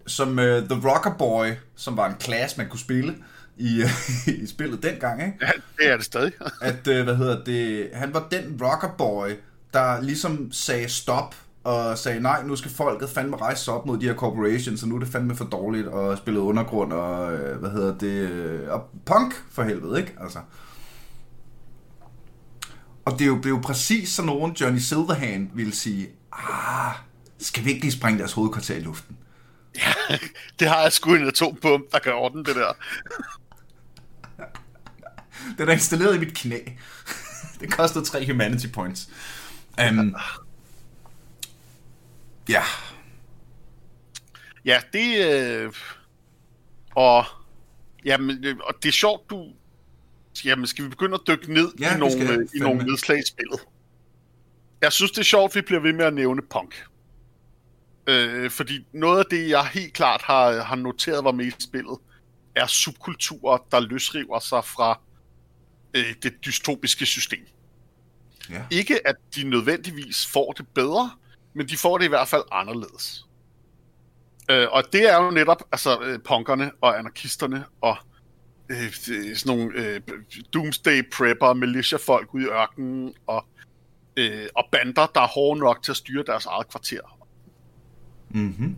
[0.06, 3.14] som uh, The Rocker Boy, som var en klasse, man kunne spille
[3.56, 3.82] i,
[4.42, 5.38] i spillet dengang, ikke?
[5.40, 6.32] Ja, det er det stadig.
[6.60, 9.30] at, øh, hvad hedder det, han var den rockerboy,
[9.74, 13.98] der ligesom sagde stop, og sagde, nej, nu skal folket fandme rejse sig op mod
[13.98, 17.58] de her corporations, og nu er det fandme for dårligt, og spille undergrund, og øh,
[17.58, 20.14] hvad hedder det, øh, og punk for helvede, ikke?
[20.20, 20.38] Altså.
[23.04, 26.94] Og det er, jo, det er jo præcis sådan nogen, Johnny Silverhand ville sige, ah,
[27.38, 29.16] skal vi ikke lige springe deres hovedkvarter i luften?
[30.58, 32.72] Det har jeg sgu en atompump, der kan ordne det der.
[35.58, 36.58] Den er installeret i mit knæ.
[37.60, 39.08] det kostede tre humanity points.
[39.90, 40.16] Um,
[42.48, 42.62] ja,
[44.66, 45.32] Ja, det...
[45.32, 45.72] Øh,
[46.94, 47.24] og,
[48.04, 49.52] jamen, øh, og det er sjovt, du...
[50.44, 53.26] Jamen, skal vi begynde at dykke ned Ja, i nogle, skal i nogle nedslag i
[53.26, 53.60] spillet?
[54.80, 56.84] Jeg synes, det er sjovt, vi bliver ved med at nævne punk.
[58.06, 61.98] Øh, fordi noget af det, jeg helt klart har, har noteret var med i spillet,
[62.54, 65.00] er subkulturer, der løsriver sig fra
[65.94, 67.46] øh, det dystopiske system.
[68.50, 68.62] ja.
[68.70, 71.10] Ikke at de nødvendigvis får det bedre,
[71.54, 73.26] men de får det i hvert fald anderledes.
[74.50, 77.96] Øh, og det er jo netop altså, øh, punkerne og anarkisterne og
[78.68, 80.00] øh, øh, sådan nogle øh,
[80.54, 83.44] doomsday prepper, militia-folk ude i ørkenen og,
[84.16, 87.18] øh, og bander, der er hårde nok til at styre deres eget kvarter.
[88.30, 88.76] Mm-hmm.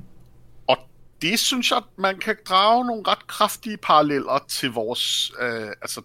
[0.67, 0.77] Og
[1.23, 6.03] det synes jeg, man kan drage nogle ret kraftige paralleller til vores, øh, altså,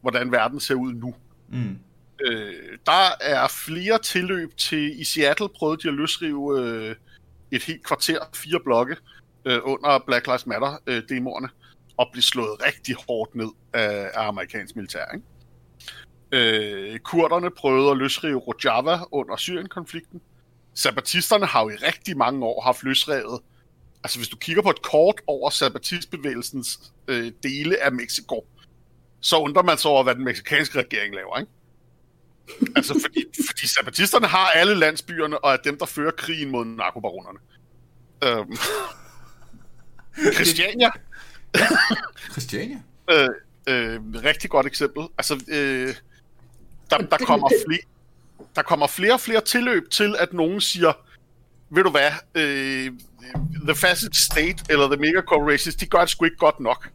[0.00, 1.14] hvordan verden ser ud nu.
[1.48, 1.78] Mm.
[2.24, 6.96] Øh, der er flere tilløb til, i Seattle prøvede de at løsrive øh,
[7.50, 8.96] et helt kvarter, fire blokke,
[9.44, 11.48] øh, under Black Lives Matter-demoerne,
[11.96, 15.04] og blive slået rigtig hårdt ned af, af amerikansk militær.
[15.14, 15.26] Ikke?
[16.32, 20.20] Øh, kurderne prøvede at løsrive Rojava under Syrien-konflikten.
[20.74, 23.40] Sabatisterne har jo i rigtig mange år haft løsrevet
[24.04, 28.46] Altså, hvis du kigger på et kort over sabatistbevægelsens øh, dele af Mexico,
[29.20, 31.52] så undrer man sig over, hvad den meksikanske regering laver, ikke?
[32.76, 37.38] altså, fordi, fordi sabatisterne har alle landsbyerne, og er dem, der fører krigen mod narkobaronerne.
[38.24, 38.56] Øhm.
[40.34, 40.90] Christiania,
[42.32, 42.82] Christiania?
[43.10, 43.28] øh,
[43.66, 45.06] øh, rigtig godt eksempel.
[45.18, 45.94] Altså, øh,
[46.90, 47.80] der, der, kommer flere,
[48.56, 50.92] der kommer flere og flere tilløb til, at nogen siger,
[51.70, 52.92] ved du hvad, øh,
[53.66, 56.88] The Facet State eller The Mega Corporations, de gør det sgu ikke godt nok.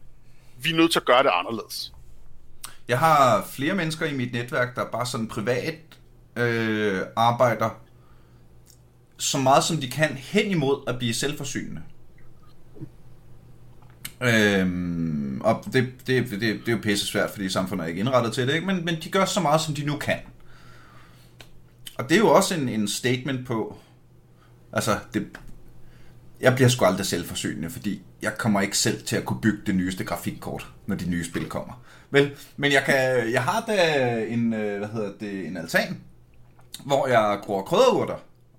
[0.58, 1.92] Vi er nødt til at gøre det anderledes.
[2.88, 5.78] Jeg har flere mennesker i mit netværk, der bare sådan privat
[6.36, 7.70] øh, arbejder
[9.18, 11.82] så meget som de kan hen imod at blive selvforsynende.
[14.20, 18.32] Øhm, og det, det, det, det er jo pisse svært, fordi samfundet er ikke indrettet
[18.32, 18.66] til det, ikke?
[18.66, 20.18] Men, men de gør så meget, som de nu kan.
[21.98, 23.78] Og det er jo også en, en statement på,
[24.72, 25.26] altså, det,
[26.40, 29.74] jeg bliver sgu aldrig selvforsynende, fordi jeg kommer ikke selv til at kunne bygge det
[29.74, 31.82] nyeste grafikkort, når de nye spil kommer.
[32.10, 36.00] Vel, men jeg, kan, jeg har da en, øh, hvad hedder det, en altan,
[36.84, 38.16] hvor jeg gror krydderurter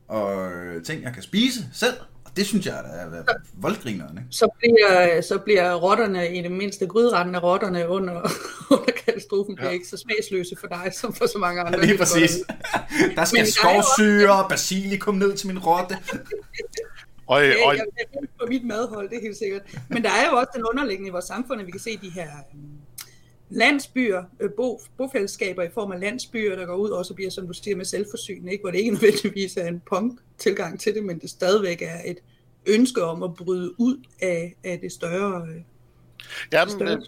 [0.08, 1.94] og øh, ting, jeg kan spise selv.
[2.26, 4.28] Og det synes jeg er, er voldgrineren, ikke?
[4.32, 8.14] Så bliver, så bliver rotterne i det mindste grydretten af rotterne under,
[8.72, 9.74] under katastrofen bliver Ja.
[9.74, 11.86] ikke så smagsløse for dig, som for så mange andre.
[11.86, 12.32] Lige præcis.
[13.16, 15.98] Der skal Men skovsyre og basilikum ned til min rotte.
[17.28, 19.62] Og, Ja, og, jeg er på mit madhold, det er helt sikkert.
[19.90, 22.10] Men der er jo også den underliggende i vores samfund, at vi kan se de
[22.10, 22.77] her øhm,
[23.50, 27.48] landsbyer, øh, bo, bofællesskaber i form af landsbyer, der går ud og så bliver, som
[27.48, 28.62] du siger, med selvforsynende, ikke?
[28.62, 32.18] hvor det ikke nødvendigvis er en punk-tilgang til det, men det stadigvæk er et
[32.68, 35.48] ønske om at bryde ud af, af det større.
[35.48, 35.62] Øh,
[36.54, 36.98] ja, større.
[36.98, 37.06] men,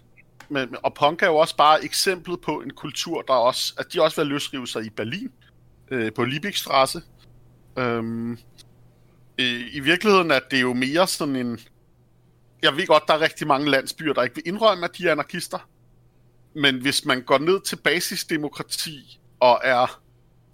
[0.48, 4.02] men, og punk er jo også bare eksemplet på en kultur, der også, at de
[4.02, 5.32] også vil løsrive sig i Berlin,
[5.90, 7.02] øh, på Liebigstrasse.
[7.78, 8.38] Øhm,
[9.38, 11.58] i, I virkeligheden er det jo mere sådan en,
[12.62, 15.12] jeg ved godt, der er rigtig mange landsbyer, der ikke vil indrømme, at de er
[15.12, 15.68] anarkister.
[16.54, 20.00] Men hvis man går ned til basisdemokrati og er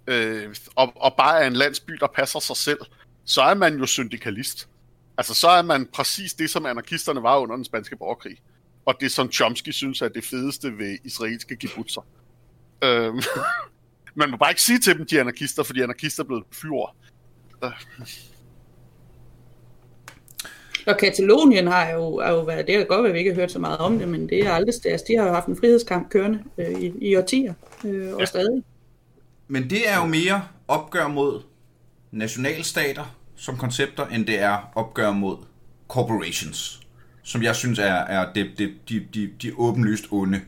[0.07, 2.79] øh, og, og bare er en landsby, der passer sig selv,
[3.25, 4.69] så er man jo syndikalist.
[5.17, 8.37] Altså, så er man præcis det, som anarkisterne var under den spanske borgerkrig.
[8.85, 12.05] Og det, som Chomsky synes er det fedeste ved israelske kibbutzer.
[12.83, 13.21] Øhm,
[14.15, 16.87] man må bare ikke sige til dem, de er anarkister, fordi anarkister er blevet fyre.
[17.63, 17.71] Øh.
[20.87, 23.41] Og Katalonien har jo, er jo været, det kan godt være, at vi ikke har
[23.41, 25.57] hørt så meget om det, men det er aldrig altså, de har jo haft en
[25.57, 28.25] frihedskamp kørende øh, i, i årtier, øh, og ja.
[28.25, 28.63] stadig.
[29.47, 31.41] Men det er jo mere opgør mod
[32.11, 35.37] nationalstater som koncepter, end det er opgør mod
[35.87, 36.81] corporations,
[37.23, 40.41] som jeg synes er, er det, det, de, de, de åbenlyst onde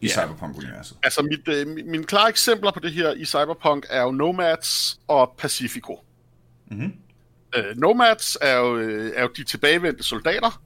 [0.00, 0.12] i ja.
[0.12, 0.96] Cyberpunk-universet.
[1.02, 5.34] Altså, mit, øh, mine klare eksempler på det her i Cyberpunk er jo Nomads og
[5.38, 6.00] Pacifico.
[6.70, 6.92] Mm-hmm.
[7.56, 10.62] Øh, Nomads er jo, øh, er jo de tilbagevendte soldater.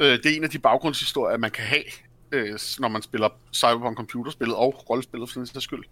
[0.00, 1.84] Øh, det er en af de baggrundshistorier, man kan have,
[2.32, 5.84] øh, når man spiller Cyberpunk computerspillet og rollespillet for den skyld.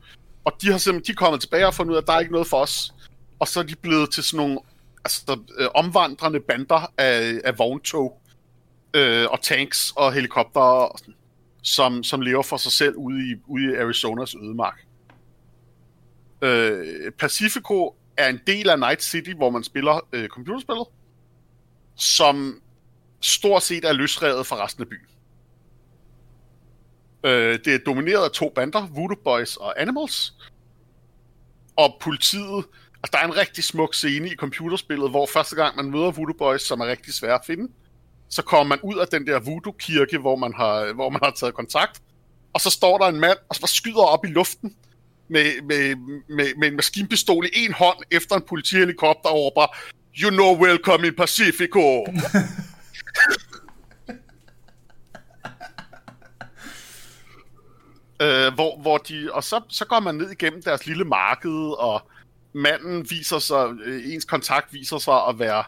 [0.44, 2.20] Og de har simpelthen de er kommet tilbage og fundet ud af, at der er
[2.20, 2.94] ikke noget for os.
[3.38, 4.58] Og så er de blevet til sådan nogle
[5.04, 8.20] altså, øh, omvandrende bander af, af vogntog
[8.94, 11.00] øh, og tanks og helikopter,
[11.62, 14.84] som, som lever for sig selv ude i, ude i Arizonas ødemark.
[16.42, 20.86] Øh, Pacifico er en del af Night City, hvor man spiller øh, computerspillet,
[21.96, 22.62] som
[23.20, 25.06] stort set er løsrevet fra resten af byen.
[27.24, 30.34] Øh, det er domineret af to bander, Voodoo Boys og Animals.
[31.76, 32.64] Og politiet...
[33.02, 36.36] Altså, der er en rigtig smuk scene i computerspillet, hvor første gang man møder Voodoo
[36.38, 37.72] Boys, som er rigtig svær at finde,
[38.28, 41.54] så kommer man ud af den der voodoo-kirke, hvor man, har, hvor man har taget
[41.54, 42.02] kontakt,
[42.52, 44.76] og så står der en mand, og så skyder op i luften
[45.28, 45.96] med, med,
[46.28, 49.76] med, med en maskinpistol i en hånd efter en politihelikopter og råber,
[50.22, 52.06] You know welcome in Pacifico!
[58.22, 62.10] Øh, hvor, hvor de, og så, så går man ned igennem deres lille marked, og
[62.52, 65.64] manden viser sig, øh, ens kontakt viser sig at være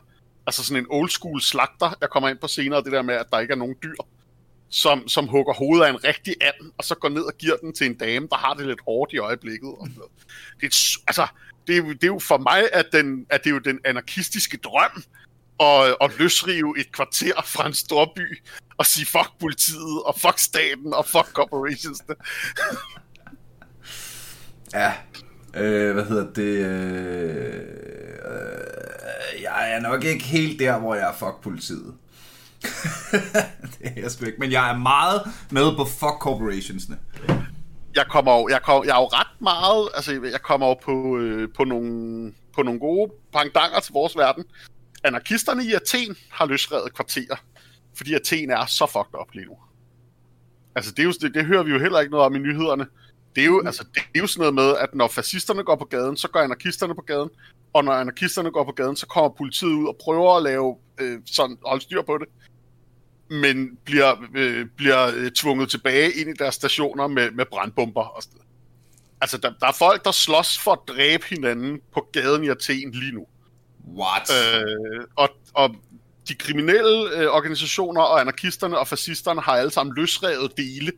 [0.47, 3.27] altså sådan en old school slagter, jeg kommer ind på senere, det der med, at
[3.33, 3.95] der ikke er nogen dyr,
[4.71, 7.73] som, som hugger hovedet af en rigtig and, og så går ned og giver den
[7.73, 9.69] til en dame, der har det lidt hårdt i øjeblikket.
[9.69, 9.89] Og
[10.61, 11.27] det, er, altså,
[11.67, 14.57] det, er, det er jo for mig, at, den, at det er jo den anarkistiske
[14.57, 15.03] drøm,
[15.61, 18.43] at, at løsrive et kvarter fra en stor by,
[18.79, 22.03] og sige fuck politiet, og fuck staten, og fuck corporations.
[24.75, 24.93] ja,
[25.55, 26.67] øh, hvad hedder det?
[26.67, 27.61] Øh,
[28.25, 31.95] øh, jeg er nok ikke helt der, hvor jeg er fuck politiet.
[33.79, 36.99] det er jeg sgu ikke, men jeg er meget med på fuck corporationsne.
[37.95, 41.19] Jeg kommer jo, jeg, kommer, jeg er jo ret meget, altså jeg kommer jo på,
[41.19, 44.45] øh, på, nogle, på nogle gode pangdanger til vores verden.
[45.05, 47.37] Anarkisterne i Athen har løsredet kvarterer
[48.01, 49.57] fordi Athen er så fucked up lige nu.
[50.75, 52.87] Altså, det, er jo, det, det hører vi jo heller ikke noget om i nyhederne.
[53.37, 53.67] Det er, jo, mm.
[53.67, 56.41] altså, det er jo sådan noget med, at når fascisterne går på gaden, så går
[56.41, 57.31] anarkisterne på gaden,
[57.73, 61.19] og når anarkisterne går på gaden, så kommer politiet ud og prøver at lave øh,
[61.27, 62.29] sådan, holde styr på det,
[63.31, 68.23] men bliver, øh, bliver øh, tvunget tilbage ind i deres stationer med, med brandbomber og
[68.23, 68.41] sådan
[69.23, 72.91] Altså, der, der er folk, der slås for at dræbe hinanden på gaden i Athen
[72.91, 73.27] lige nu.
[73.97, 74.31] What?
[74.31, 75.77] Øh, og, og
[76.29, 80.93] de kriminelle øh, organisationer og anarkisterne og fascisterne har alle sammen løsrevet dele.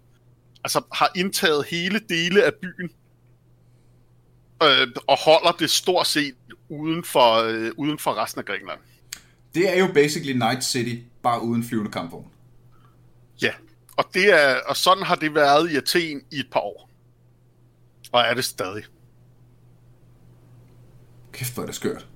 [0.64, 2.90] Altså har indtaget hele dele af byen
[4.62, 6.34] øh, og holder det stort set
[6.68, 8.78] uden for, øh, uden for resten af Grækenland.
[9.54, 12.26] Det er jo basically Night City, bare uden flyvende kampvogn.
[13.42, 13.52] Ja,
[13.96, 16.90] og, det er, og sådan har det været i Athen i et par år.
[18.12, 18.84] Og er det stadig.
[21.32, 22.06] Kæft, hvor er det skørt.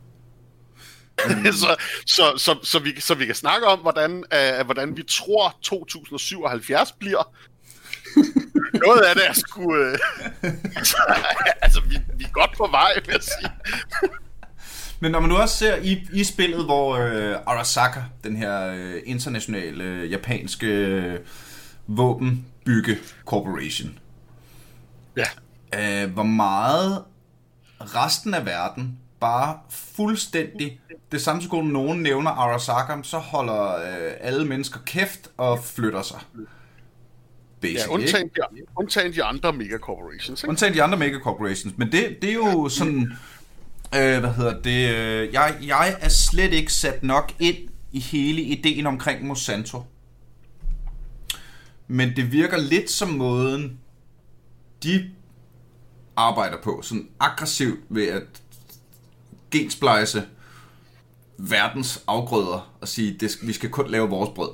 [1.62, 4.24] så, så, så, så, vi, så vi kan snakke om, hvordan,
[4.60, 7.34] uh, hvordan vi tror 2077 bliver.
[8.86, 9.62] Noget af det er sgu...
[9.62, 9.94] Uh,
[10.76, 10.96] altså,
[11.62, 13.50] altså vi, vi er godt på vej, vil jeg sige.
[15.00, 19.00] Men når man nu også ser i, i spillet, hvor uh, Arasaka, den her uh,
[19.04, 21.20] internationale uh, japanske
[21.88, 23.98] uh, våbenbygge corporation,
[25.16, 26.04] ja.
[26.04, 27.04] uh, hvor meget
[27.80, 30.80] resten af verden bare fuldstændig
[31.12, 36.18] det samme sekund, nogen nævner Arasaka, så holder øh, alle mennesker kæft og flytter sig.
[37.60, 38.40] Basic, ja, undtagen de,
[38.76, 40.42] undtagen de andre megacorporations.
[40.42, 40.48] Ikke?
[40.48, 41.78] Undtagen de andre megacorporations.
[41.78, 43.12] Men det, det er jo sådan...
[43.94, 44.94] Øh, hvad hedder det?
[44.96, 47.56] Øh, jeg, jeg er slet ikke sat nok ind
[47.92, 49.82] i hele ideen omkring Monsanto.
[51.88, 53.80] Men det virker lidt som måden,
[54.82, 55.10] de
[56.16, 56.82] arbejder på.
[56.82, 58.22] Sådan aggressivt ved at
[59.50, 60.22] gensplejse
[61.38, 64.50] verdens afgrøder og sige, det, vi skal kun lave vores brød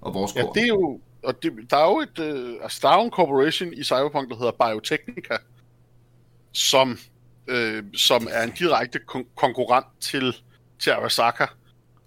[0.00, 0.54] og vores Ja, korn.
[0.54, 1.00] det er jo...
[1.22, 2.18] Og det, der er jo et...
[2.18, 5.36] Øh, altså, der er jo en corporation i Cyberpunk, der hedder Biotechnica,
[6.52, 6.98] som,
[7.46, 10.36] øh, som er en direkte kon- konkurrent til,
[10.78, 11.46] til Arasaka,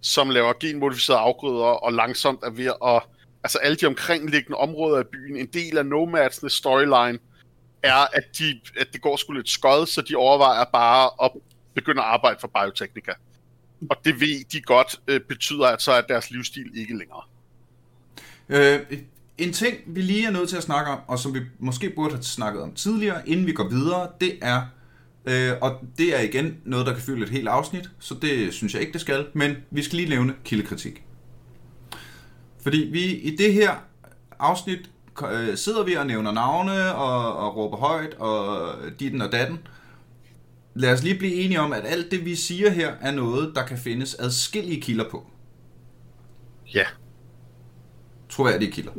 [0.02, 3.04] som laver genmodificerede afgrøder og langsomt er ved at...
[3.44, 7.20] Altså alle de omkringliggende områder af byen, en del af Nomads'nes storyline,
[7.84, 11.32] er, at, de, at det går sgu lidt skød, så de overvejer bare at
[11.74, 13.12] begynde at arbejde for Bioteknika.
[13.90, 17.22] Og det ved de godt øh, betyder, at deres livsstil ikke længere.
[18.50, 18.80] Øh,
[19.38, 22.14] en ting, vi lige er nødt til at snakke om, og som vi måske burde
[22.14, 24.62] have snakket om tidligere, inden vi går videre, det er,
[25.28, 28.74] øh, og det er igen noget, der kan fylde et helt afsnit, så det synes
[28.74, 31.04] jeg ikke, det skal, men vi skal lige nævne kildekritik.
[32.62, 33.72] Fordi vi i det her
[34.40, 34.90] afsnit
[35.32, 39.60] øh, sidder vi og nævner navne og, og råber højt og ditten og datten.
[40.74, 43.66] Lad os lige blive enige om, at alt det, vi siger her, er noget, der
[43.66, 45.28] kan findes adskillige kilder på.
[46.74, 46.84] Ja.
[48.30, 48.92] troværdige kilder.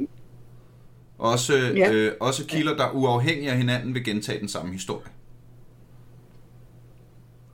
[1.19, 1.93] Også, ja.
[1.93, 5.07] Øh, også kilder, der uafhængige af hinanden vil gentage den samme historie.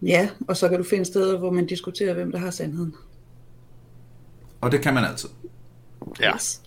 [0.05, 2.95] Ja, og så kan du finde steder, hvor man diskuterer, hvem der har sandheden.
[4.61, 5.29] Og det kan man altid.
[6.21, 6.35] Ja.
[6.35, 6.61] Yes.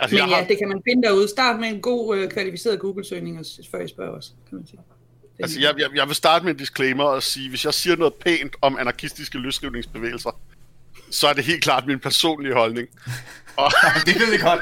[0.00, 1.28] Altså, Men jeg ja, har, det kan man finde derude.
[1.28, 4.80] Start med en god, øh, kvalificeret Google-søgning, før I spørger os, kan man sige.
[5.38, 8.14] Altså jeg, jeg, jeg vil starte med en disclaimer og sige, hvis jeg siger noget
[8.14, 10.40] pænt om anarkistiske løsrivningsbevægelser,
[11.10, 12.88] så er det helt klart min personlige holdning.
[13.56, 13.72] Og,
[14.06, 14.60] det ved jeg godt.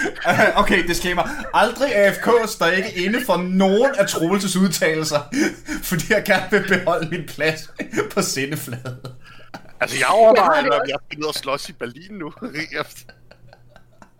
[0.64, 1.22] okay, disclaimer.
[1.54, 5.20] Aldrig AFK står ikke inde for nogen af Troelses udtalelser,
[5.90, 7.70] fordi jeg gerne vil beholde min plads
[8.14, 8.96] på sendefladen.
[9.80, 10.90] altså, jeg overvejer, Jeg har det at også.
[10.90, 12.32] jeg skal ned og slås i Berlin nu.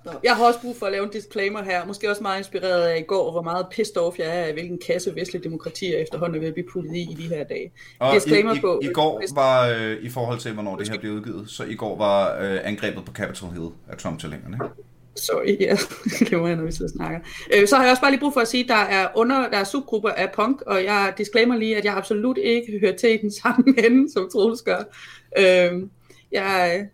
[0.05, 1.87] Jeg- Nå, Jeg har også brug for at lave en disclaimer her.
[1.87, 4.79] Måske også meget inspireret af i går, hvor meget pissed off jeg er af, hvilken
[4.87, 7.73] kasse vestlige demokratier efterhånden er ved at blive puttet i i de her dage.
[7.99, 8.81] Og disclaimer i, i, på.
[8.83, 11.97] i går var, øh, i forhold til, hvornår det her blev udgivet, så i går
[11.99, 14.59] var øh, angrebet på Capitol Hill af Trump-tilhængerne.
[15.17, 15.77] Sorry, ja.
[16.31, 17.21] det må jeg, når vi og snakker.
[17.55, 19.49] Øh, så har jeg også bare lige brug for at sige, at der er, under,
[19.51, 23.11] der er subgrupper af punk, og jeg disclaimer lige, at jeg absolut ikke hører til
[23.15, 24.79] i den samme ende, som Troels gør.
[25.39, 25.83] Øh,
[26.33, 26.87] jeg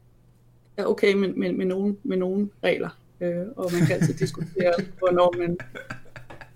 [0.77, 4.73] er okay med, med, med, nogle, med nogle regler, øh, og man kan altid diskutere,
[4.99, 5.59] hvornår man,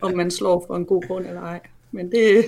[0.01, 1.61] om man slår for en god grund eller ej.
[1.91, 2.45] Men det,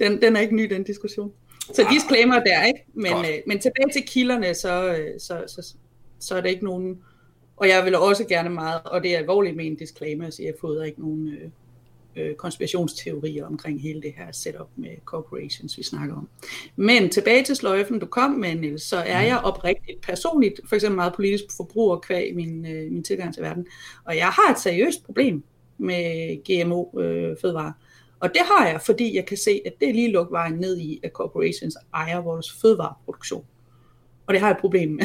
[0.00, 1.32] den, den er ikke ny, den diskussion.
[1.72, 2.84] Så disclaimer der, ikke?
[2.94, 3.26] Men, Godt.
[3.26, 5.74] øh, men tilbage til kilderne, så, øh, så, så,
[6.18, 7.02] så er der ikke nogen...
[7.56, 10.54] Og jeg vil også gerne meget, og det er alvorligt med en disclaimer, at jeg
[10.60, 11.50] fodrer ikke nogen øh,
[12.16, 16.28] øh, konspirationsteorier omkring hele det her setup med corporations, vi snakker om.
[16.76, 20.96] Men tilbage til sløjfen, du kom med, Niels, så er jeg oprigtigt personligt, for eksempel
[20.96, 23.66] meget politisk forbruger kvæg min, øh, min tilgang til verden.
[24.04, 25.44] Og jeg har et seriøst problem
[25.78, 27.72] med GMO-fødevarer.
[28.20, 30.78] Og det har jeg, fordi jeg kan se, at det er lige lukket vejen ned
[30.78, 33.44] i, at corporations ejer vores fødevareproduktion.
[34.26, 35.04] Og det har jeg et problem med.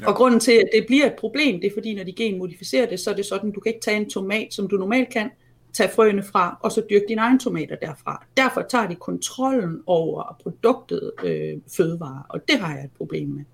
[0.00, 0.06] Ja.
[0.06, 3.00] Og grunden til, at det bliver et problem, det er fordi, når de genmodificerer det,
[3.00, 5.30] så er det sådan, du kan ikke tage en tomat, som du normalt kan,
[5.78, 8.26] tage frøene fra, og så dyrke dine egne tomater derfra.
[8.36, 13.44] Derfor tager de kontrollen over produktet øh, fødevare, og det har jeg et problem med.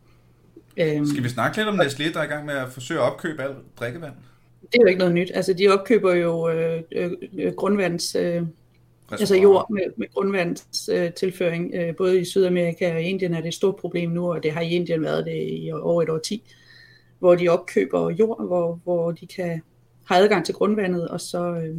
[0.76, 3.12] Øhm, Skal vi snakke lidt om Nestlé, der er i gang med at forsøge at
[3.12, 4.12] opkøbe alt drikkevand?
[4.72, 5.30] det er jo ikke noget nyt.
[5.34, 8.14] Altså, de opkøber jo øh, øh, øh, grundvands...
[8.14, 8.42] Øh,
[9.10, 13.54] Altså jord med, med grundvandstilføring, øh, øh, både i Sydamerika og Indien er det et
[13.54, 16.42] stort problem nu, og det har i Indien været det i over et år 10,
[17.18, 19.62] hvor de opkøber jord, hvor, hvor de kan
[20.04, 21.76] have adgang til grundvandet, og så øh,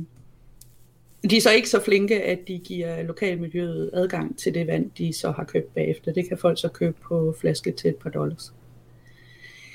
[1.30, 5.14] de er så ikke så flinke, at de giver lokalmiljøet adgang til det vand, de
[5.14, 6.14] så har købt bagefter.
[6.14, 8.54] Det kan folk så købe på flaske til et par dollars.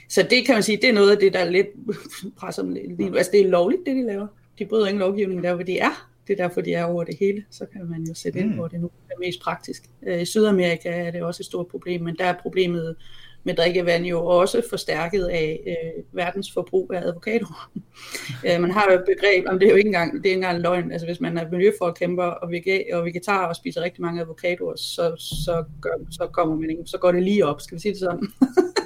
[0.08, 1.68] Så det kan man sige, det er noget af det, der er lidt
[2.38, 3.16] presser dem lidt lige nu.
[3.16, 4.26] Altså det er lovligt, det de laver.
[4.58, 6.06] De bryder ingen lovgivning der, hvor de er.
[6.26, 7.44] Det er derfor, de er over det hele.
[7.50, 8.54] Så kan man jo sætte ind, Mm.
[8.54, 9.82] hvor det nu er mest praktisk.
[10.06, 12.96] Øh, I Sydamerika er det også et stort problem, men der er problemet
[13.44, 17.70] med drikkevand jo også forstærket af øh, verdens forbrug af avocadoer.
[18.46, 20.34] øh, man har jo et begreb, om det er jo ikke engang, det er ikke
[20.34, 24.20] engang løgn, altså hvis man er miljøforkæmper og, vega, og vegetar og spiser rigtig mange
[24.20, 27.80] avocadoer, så, så, gør, så kommer man ikke, så går det lige op, skal vi
[27.80, 28.28] sige det sådan.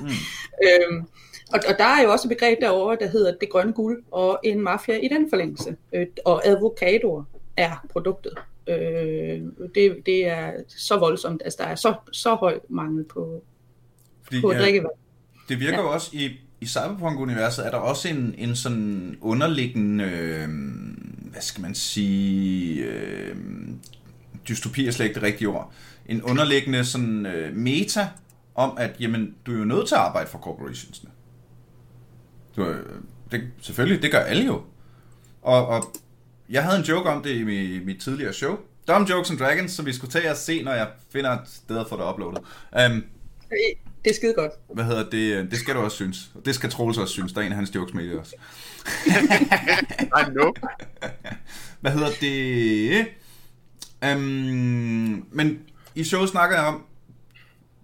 [0.01, 0.09] Mm.
[0.67, 1.07] øhm,
[1.53, 4.41] og, og der er jo også et begreb derovre, der hedder det grønne guld, og
[4.45, 5.77] en mafia i den forlængelse.
[5.93, 7.25] Øh, og avocadoer
[7.57, 8.39] er produktet.
[8.69, 9.43] Øh,
[9.75, 13.43] det, det er så voldsomt, altså der er så, så høj mangel på,
[14.25, 14.93] Fordi, på ja, drikkevand.
[15.49, 20.49] det virker jo også i, i Cyberpunk-universet, er der også en, en sådan underliggende, øh,
[21.31, 23.37] hvad skal man sige, øh,
[24.49, 25.73] dystopi er slet ikke det rigtige ord,
[26.07, 28.09] en underliggende sådan øh, meta
[28.55, 31.11] om, at jamen, du er jo nødt til at arbejde for corporationsne.
[32.57, 32.77] Du, er-
[33.31, 34.63] det, selvfølgelig, det gør alle jo.
[35.43, 35.93] Og, og
[36.51, 38.57] jeg havde en joke om det i mit, mit tidligere show.
[38.89, 41.85] Dumb Jokes and Dragons, som vi skulle tage og se, når jeg finder et sted
[41.89, 42.39] få det uploadet.
[42.93, 43.05] Um,
[44.05, 44.53] Det er skide godt.
[44.75, 45.51] Hvad hedder det?
[45.51, 46.31] Det skal du også synes.
[46.35, 47.33] Og det skal Troels også synes.
[47.33, 48.35] Der er en af hans jokes med i det også.
[50.21, 50.53] I know.
[51.81, 53.07] Hvad hedder det?
[54.13, 55.59] Um, men
[55.95, 56.85] i showet snakker jeg om,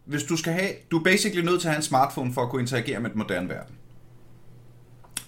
[0.05, 2.49] hvis du skal have, du er basically nødt til at have en smartphone for at
[2.49, 3.75] kunne interagere med den moderne verden.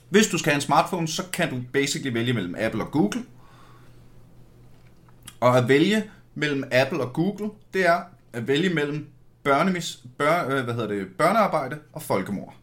[0.08, 3.24] Hvis du skal have en smartphone, så kan du basically vælge mellem Apple og Google.
[5.40, 8.00] Og at vælge mellem Apple og Google, det er
[8.32, 9.06] at vælge mellem
[9.44, 12.54] børnemis, bør, øh, hvad hedder det, børnearbejde og folkemord.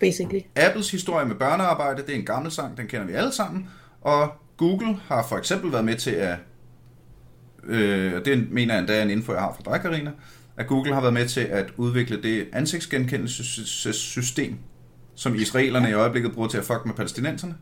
[0.00, 0.40] Basically.
[0.56, 3.68] Apples historie med børnearbejde, det er en gammel sang, den kender vi alle sammen.
[4.00, 6.36] Og Google har for eksempel været med til at,
[7.64, 10.10] øh, og det mener jeg endda er en info, jeg har fra dig, Karina,
[10.56, 14.58] at Google har været med til at udvikle det ansigtsgenkendelsessystem,
[15.14, 17.54] som israelerne i øjeblikket bruger til at fuck med palæstinenserne.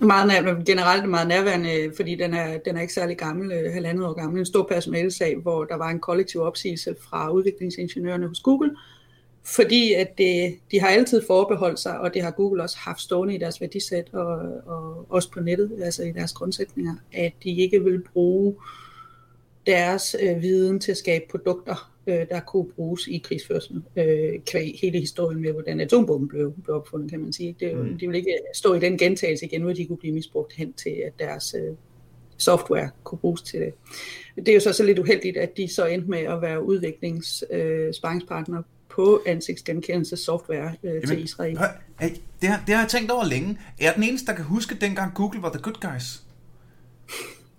[0.00, 4.06] Meget nær, generelt meget nærværende, fordi den er, den er ikke særlig gammel, øh, halvandet
[4.06, 4.38] år gammel.
[4.38, 8.76] En stor personalsag, hvor der var en kollektiv opsigelse fra udviklingsingeniørerne hos Google,
[9.44, 13.34] fordi at det, de har altid forbeholdt sig, og det har Google også haft stående
[13.34, 17.84] i deres værdisæt, og, og også på nettet, altså i deres grundsætninger, at de ikke
[17.84, 18.54] vil bruge
[19.66, 23.82] deres øh, viden til at skabe produkter, øh, der kunne bruges i krigsførsel.
[23.96, 27.56] Øh, kvæg hele historien med, hvordan atombomben blev, blev opfundet, kan man sige.
[27.60, 27.98] Det, mm.
[27.98, 31.02] De vil ikke stå i den gentagelse igen, hvor de kunne blive misbrugt hen til,
[31.06, 31.74] at deres øh,
[32.38, 33.74] software kunne bruges til det.
[34.36, 38.58] Det er jo så, så lidt uheldigt, at de så endte med at være udviklingssparringspartner
[38.58, 41.58] øh, på ansigtsgenkendelse software øh, Jamen, til Israel.
[41.58, 43.58] Hør, hey, det, har, det har jeg tænkt over længe.
[43.80, 46.22] Er den eneste, der kan huske, dengang Google var the good guys?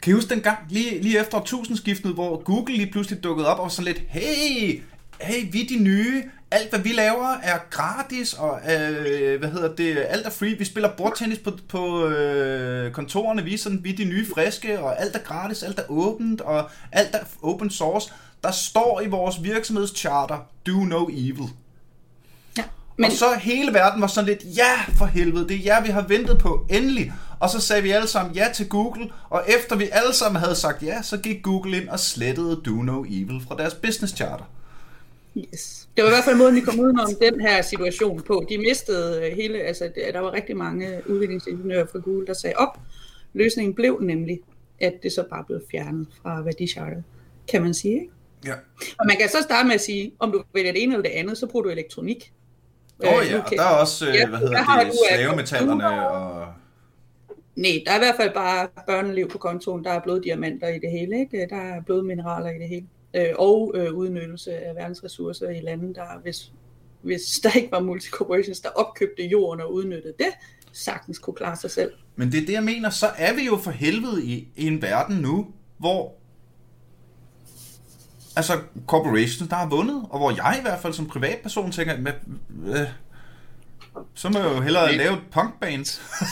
[0.02, 3.64] Kan I huske dengang, lige, lige efter årtusindskiftet, hvor Google lige pludselig dukkede op og
[3.64, 4.82] var sådan lidt, hey,
[5.22, 9.76] hey, vi er de nye, alt hvad vi laver er gratis, og øh, hvad hedder
[9.76, 13.93] det, alt er free, vi spiller bordtennis på, på øh, kontorerne, vi er, sådan, vi
[13.93, 17.70] er de nye friske, og alt er gratis, alt er åbent, og alt er open
[17.70, 18.14] source.
[18.43, 20.38] Der står i vores virksomhedscharter,
[20.68, 21.49] do no evil.
[22.98, 23.06] Men...
[23.06, 26.08] Og så hele verden var sådan lidt, ja for helvede, det er jer, vi har
[26.08, 27.14] ventet på, endelig.
[27.39, 30.56] Og så sagde vi alle sammen ja til Google, og efter vi alle sammen havde
[30.56, 34.46] sagt ja, så gik Google ind og slettede Do No Evil fra deres business charter.
[35.38, 35.88] Yes.
[35.98, 38.46] Det var i hvert fald måden, de kom udenom den her situation på.
[38.50, 42.80] De mistede øh, hele, altså der var rigtig mange udviklingsingeniører fra Google, der sagde op.
[43.34, 44.39] Løsningen blev nemlig,
[44.80, 47.04] at det så bare blev fjernet fra værdichartet,
[47.48, 47.94] kan man sige.
[47.94, 48.14] Ikke?
[48.46, 48.54] Ja.
[49.00, 51.16] Og man kan så starte med at sige, om du vælger det ene eller det
[51.16, 52.32] andet, så bruger du elektronik.
[53.04, 56.47] Åh oh, ja, og der er også, ja, hvad hedder det, slavemetallerne og...
[57.56, 60.91] Nej, der er i hvert fald bare børneliv på kontoen, der er bloddiamanter i det
[60.91, 61.47] hele, ikke?
[61.49, 65.93] der er blodmineraler i det hele, øh, og øh, udnyttelse af verdens ressourcer i lande,
[65.93, 66.52] der hvis,
[67.02, 70.34] hvis der ikke var multicorporations, der opkøbte jorden og udnyttede det,
[70.72, 71.91] sagtens kunne klare sig selv.
[72.16, 74.82] Men det er det, jeg mener, så er vi jo for helvede i, i en
[74.82, 75.47] verden nu,
[75.78, 76.21] hvor
[78.36, 82.14] altså corporations, der har vundet, og hvor jeg i hvert fald som privatperson tænker, med,
[82.66, 82.88] øh,
[84.14, 84.98] så må jeg jo hellere det...
[84.98, 85.86] lave et punkband.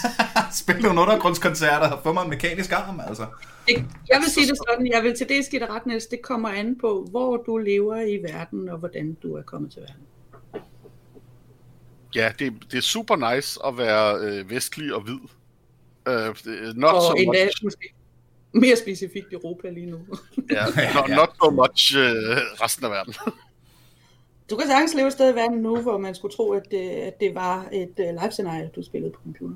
[0.61, 3.25] Spille nogle undergrundskoncerter og få mig en mekanisk arm, altså.
[3.67, 3.75] Det,
[4.09, 6.77] jeg vil sige det sådan, jeg vil til det skidt ret næst, det kommer an
[6.81, 10.03] på, hvor du lever i verden, og hvordan du er kommet til verden.
[12.15, 15.19] Ja, det, det er super nice at være øh, vestlig og hvid.
[16.07, 17.63] Øh, not og so endda much.
[17.63, 17.93] måske
[18.53, 19.99] mere specifikt Europa lige nu.
[20.51, 23.13] Ja, not, not so much øh, resten af verden.
[24.49, 26.89] Du kan sagtens leve et sted i verden nu, hvor man skulle tro, at det,
[26.89, 29.55] at det var et uh, live-scenarie, du spillede på computer.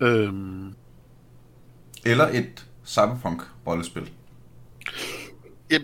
[0.00, 0.74] øhm,
[2.06, 4.10] Eller et cyberpunk-rollespil.
[5.70, 5.80] jeg,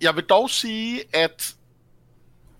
[0.00, 1.56] jeg vil dog sige, at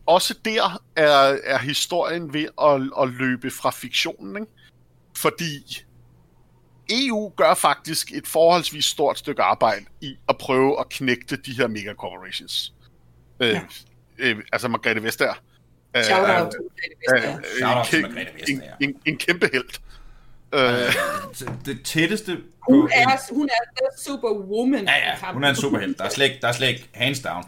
[0.06, 4.52] også der er, er historien ved at, at løbe fra fiktionen, ikke?
[5.16, 5.84] Fordi
[6.90, 11.66] EU gør faktisk et forholdsvis stort stykke arbejde i at prøve at knægte de her
[11.66, 12.72] megacorporations.
[13.40, 13.60] Øh, Ja.
[14.18, 15.34] øh, altså Margrethe Vestager.
[15.96, 17.36] Øh, Shout out til Margrethe Vestager.
[17.38, 18.76] øh, Shout out til en, Margrethe en, Vestager.
[18.80, 19.68] en, en kæmpe held.
[20.54, 20.94] Øh,
[21.64, 24.84] Det tætteste Hun er, hun er superwoman.
[24.84, 25.98] Ja, ja, hun er en superhelt.
[25.98, 27.44] Der er slet ikke, der er slet ikke hands down.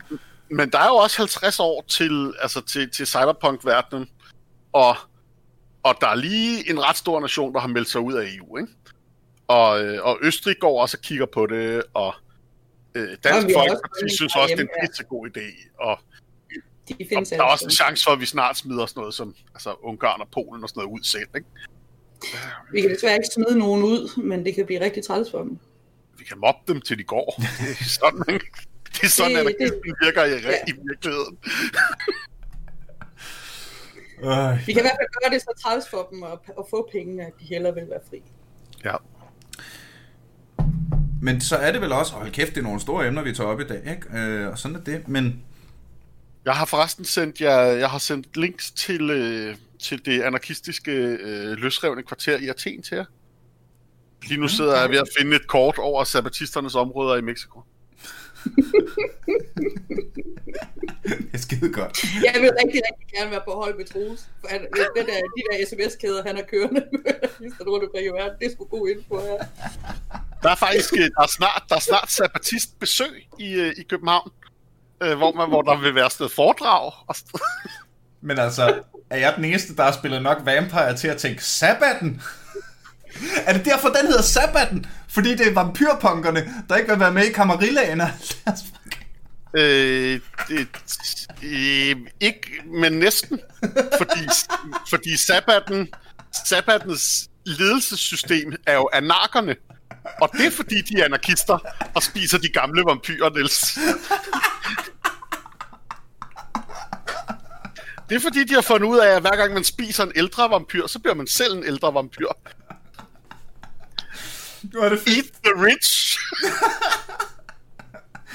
[0.50, 4.08] men der er jo også 50 år til, altså til, til cyberpunk-verdenen,
[4.72, 4.96] og,
[5.82, 8.56] og der er lige en ret stor nation, der har meldt sig ud af EU,
[8.58, 8.72] ikke?
[9.48, 12.14] Og, øh, og Østrig går også og kigger på det, og
[12.94, 15.98] øh, Dansk Og også Folkeparti fundet synes også, det er en pisse god idé, og,
[16.88, 19.14] De og findes der er også en chance for, at vi snart smider sådan noget
[19.14, 21.48] som altså, Ungarn og Polen og sådan noget ud selv, ikke?
[22.72, 25.58] Vi kan desværre ikke smide nogen ud, men det kan blive rigtig træls for dem.
[26.18, 27.34] Vi kan mobbe dem, til de går.
[27.60, 28.40] Det er sådan, man,
[28.94, 30.36] det er sådan Det- anarkisten virker i, ja.
[30.68, 31.38] i virkeligheden.
[34.22, 36.88] Øh, Vi kan i hvert fald gøre det så træls for dem at, at få
[36.92, 38.22] pengene, at de hellere vil være fri.
[38.84, 38.94] Ja.
[41.22, 43.32] Men så er det vel også, og hold kæft, det er nogle store emner, vi
[43.34, 44.18] tager op i dag, ikke?
[44.18, 45.44] Øh, og sådan er det, men
[46.44, 51.50] Jeg har forresten sendt, jeg, jeg har sendt links til, øh, til det anarkistiske øh,
[51.58, 53.04] løsrevne kvarter i Athen til jer.
[54.28, 57.62] Lige nu sidder jeg ved at finde et kort over sabbatisternes områder i Mexico.
[61.04, 62.04] Det er skide godt.
[62.24, 64.22] Jeg vil rigtig, rigtig gerne være på hold med Troels.
[64.40, 65.02] For han, det der,
[65.36, 68.88] de der sms-kæder, han har kørende med, rundt omkring i verden, det er sgu god
[68.88, 69.44] info her.
[70.42, 74.30] Der er faktisk øh, der er snart, der er snart sabbatistbesøg i, øh, i København,
[75.02, 76.92] øh, hvor, man, hvor der vil være noget foredrag.
[77.06, 77.16] Og.
[78.20, 82.22] Men altså, er jeg den eneste, der har spillet nok Vampire til at tænke, Sabbaten?
[83.46, 84.86] er det derfor, den hedder Sabbaten?
[85.08, 88.02] Fordi det er vampyrpunkerne, der ikke vil være med i kammerillagen?
[89.54, 90.68] Øh, det,
[91.42, 93.40] øh, ikke, men næsten.
[93.98, 94.28] Fordi,
[94.90, 95.88] fordi sabbaten,
[96.46, 99.56] sabbatens ledelsessystem er jo anarkerne.
[100.20, 101.58] Og det er fordi, de er anarkister
[101.94, 103.78] og spiser de gamle vampyrer, Niels.
[108.08, 110.50] Det er fordi, de har fundet ud af, at hver gang man spiser en ældre
[110.50, 112.28] vampyr, så bliver man selv en ældre vampyr.
[114.62, 115.16] Nu er det fedt.
[115.16, 116.18] Eat the rich.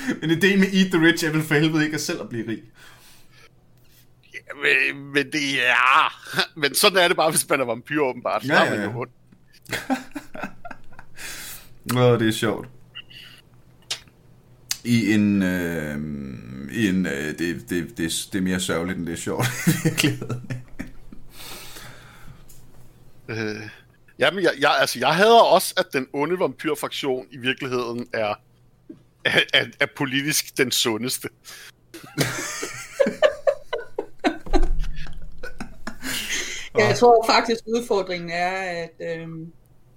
[0.21, 2.47] Men ideen med Eat the Rich er vel for helvede ikke at selv at blive
[2.47, 2.61] rig.
[4.33, 6.13] Ja, men, men det er...
[6.59, 8.45] Men sådan er det bare, hvis man er vampyr, åbenbart.
[8.45, 8.87] Ja, ja, ja.
[12.13, 12.67] Åh, det er sjovt.
[14.83, 15.43] I en...
[15.43, 15.99] Øh,
[16.71, 19.71] i en øh, det, det, det, det er mere sørgeligt, end det er sjovt i
[19.83, 20.51] virkeligheden.
[23.27, 23.69] Øh,
[24.19, 28.35] jamen, jeg, jeg, altså, jeg hader også, at den onde vampyrfraktion i virkeligheden er,
[29.25, 31.29] er, er, er politisk den sundeste.
[36.77, 38.51] Jeg tror faktisk, udfordringen er,
[38.83, 39.51] at øhm,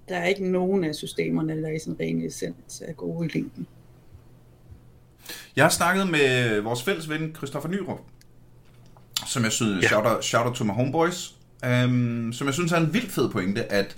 [0.09, 3.67] der er ikke nogen af systemerne, der i sin ren essens er gode i længden.
[5.57, 7.99] Jeg har snakket med vores fælles ven, Christoffer Nyrup,
[9.27, 9.89] som jeg synes, ja.
[9.89, 13.31] shout, out, shout out to my homeboys, um, som jeg synes er en vildt fed
[13.31, 13.97] pointe, at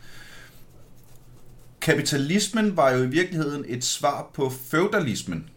[1.80, 5.48] kapitalismen var jo i virkeligheden et svar på feudalismen.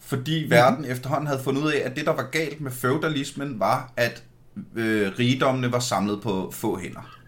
[0.00, 0.50] Fordi mm.
[0.50, 4.22] verden efterhånden havde fundet ud af, at det, der var galt med feudalismen, var, at
[4.74, 7.18] øh, rigdommene var samlet på få hænder.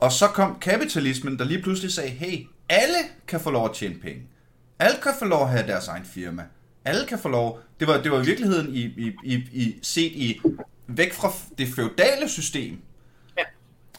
[0.00, 3.94] Og så kom kapitalismen, der lige pludselig sagde, hey, alle kan få lov at tjene
[3.94, 4.22] penge.
[4.78, 6.42] Alle kan få lov at have deres egen firma.
[6.84, 7.60] Alle kan få lov...
[7.80, 10.40] Det var, det var i virkeligheden i, i, i, i, set i
[10.86, 12.78] væk fra det feudale system,
[13.38, 13.42] Ja.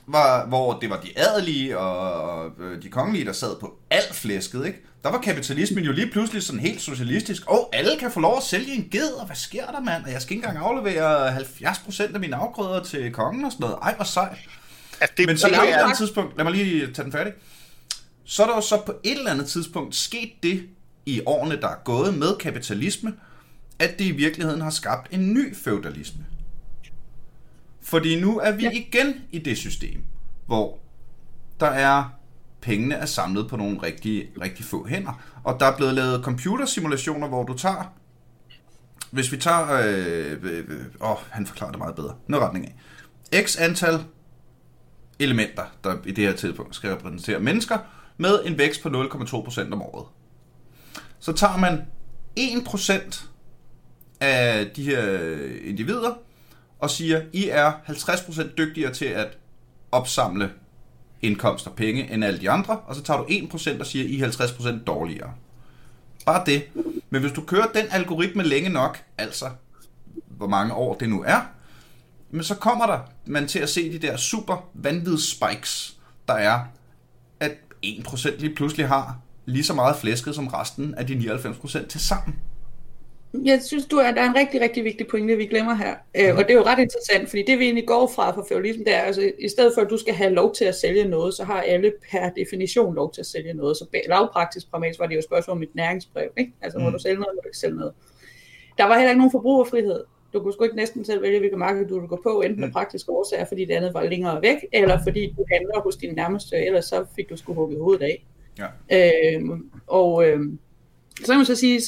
[0.08, 4.16] var, hvor det var de adelige og, og øh, de kongelige, der sad på alt
[4.16, 4.80] flæsket, ikke?
[5.04, 7.46] Der var kapitalismen jo lige pludselig sådan helt socialistisk.
[7.48, 10.04] Og alle kan få lov at sælge en ged, og hvad sker der, mand?
[10.06, 13.78] Og jeg skal ikke engang aflevere 70% af mine afgrøder til kongen og sådan noget.
[13.82, 14.38] Ej, hvor sejt.
[15.02, 17.12] At det, Men så på et er- eller andet tidspunkt, lad mig lige tage den
[17.12, 17.34] færdig.
[18.26, 20.64] Så er der jo så på et eller andet tidspunkt sket det
[21.06, 23.14] i årene, der er gået med kapitalisme,
[23.80, 26.26] at det i virkeligheden har skabt en ny feudalisme.
[27.86, 28.72] Fordi nu er vi Ja.
[28.72, 30.02] igen i det system,
[30.46, 30.80] hvor
[31.60, 32.04] der er
[32.62, 35.22] pengene er samlet på nogle rigtig, rigtig få hænder.
[35.44, 37.94] Og der er blevet lavet computersimulationer, hvor du tager...
[39.12, 39.72] Hvis vi tager...
[39.72, 42.16] Øh, øh, øh, åh, han forklarer det meget bedre.
[42.28, 42.76] Noget retning af.
[43.46, 44.04] X antal
[45.20, 47.78] elementer, der i det her tidspunkt skal repræsentere mennesker,
[48.18, 50.06] med en vækst på 0,2% om året.
[51.20, 51.82] Så tager man
[52.40, 53.26] 1%
[54.20, 55.10] af de her
[55.64, 56.14] individer,
[56.86, 59.38] og siger, I er 50% dygtigere til at
[59.92, 60.52] opsamle
[61.22, 64.22] indkomst og penge end alle de andre, og så tager du 1% og siger, I
[64.22, 65.32] er 50% dårligere.
[66.26, 66.64] Bare det.
[67.10, 69.50] Men hvis du kører den algoritme længe nok, altså
[70.28, 71.42] hvor mange år det nu er,
[72.32, 76.60] men så kommer der man til at se de der super vanvids spikes, der er,
[77.40, 77.52] at
[77.86, 82.36] 1% lige pludselig har lige så meget flæsket som resten af de 99% til sammen.
[83.44, 85.96] Jeg synes, du er, der er en rigtig, rigtig vigtig pointe, vi glemmer her.
[86.20, 88.86] Øh, og det er jo ret interessant, fordi det vi egentlig går fra for feudalismen,
[88.86, 91.34] det er, altså, i stedet for at du skal have lov til at sælge noget,
[91.34, 93.78] så har alle per definition lov til at sælge noget.
[93.78, 96.30] Så lavpraktisk pragmatisk var det jo et spørgsmål om et næringsbrev.
[96.38, 96.52] Ikke?
[96.62, 96.94] Altså, må Mm.
[96.94, 97.94] du sælge noget, må du ikke sælge noget.
[98.78, 100.04] Der var heller ikke nogen forbrugerfrihed.
[100.34, 102.68] Du kunne sgu ikke næsten selv vælge, hvilket marked du ville gå på, enten af
[102.70, 102.74] Mm.
[102.74, 106.56] praktiske årsager, fordi det andet var længere væk, eller fordi du handler hos din nærmeste,
[106.58, 108.26] ellers så fik du sgu hugget hovedet af.
[108.60, 109.36] Ja.
[109.36, 110.60] Øhm, og øhm,
[111.20, 111.82] så kan man så sige,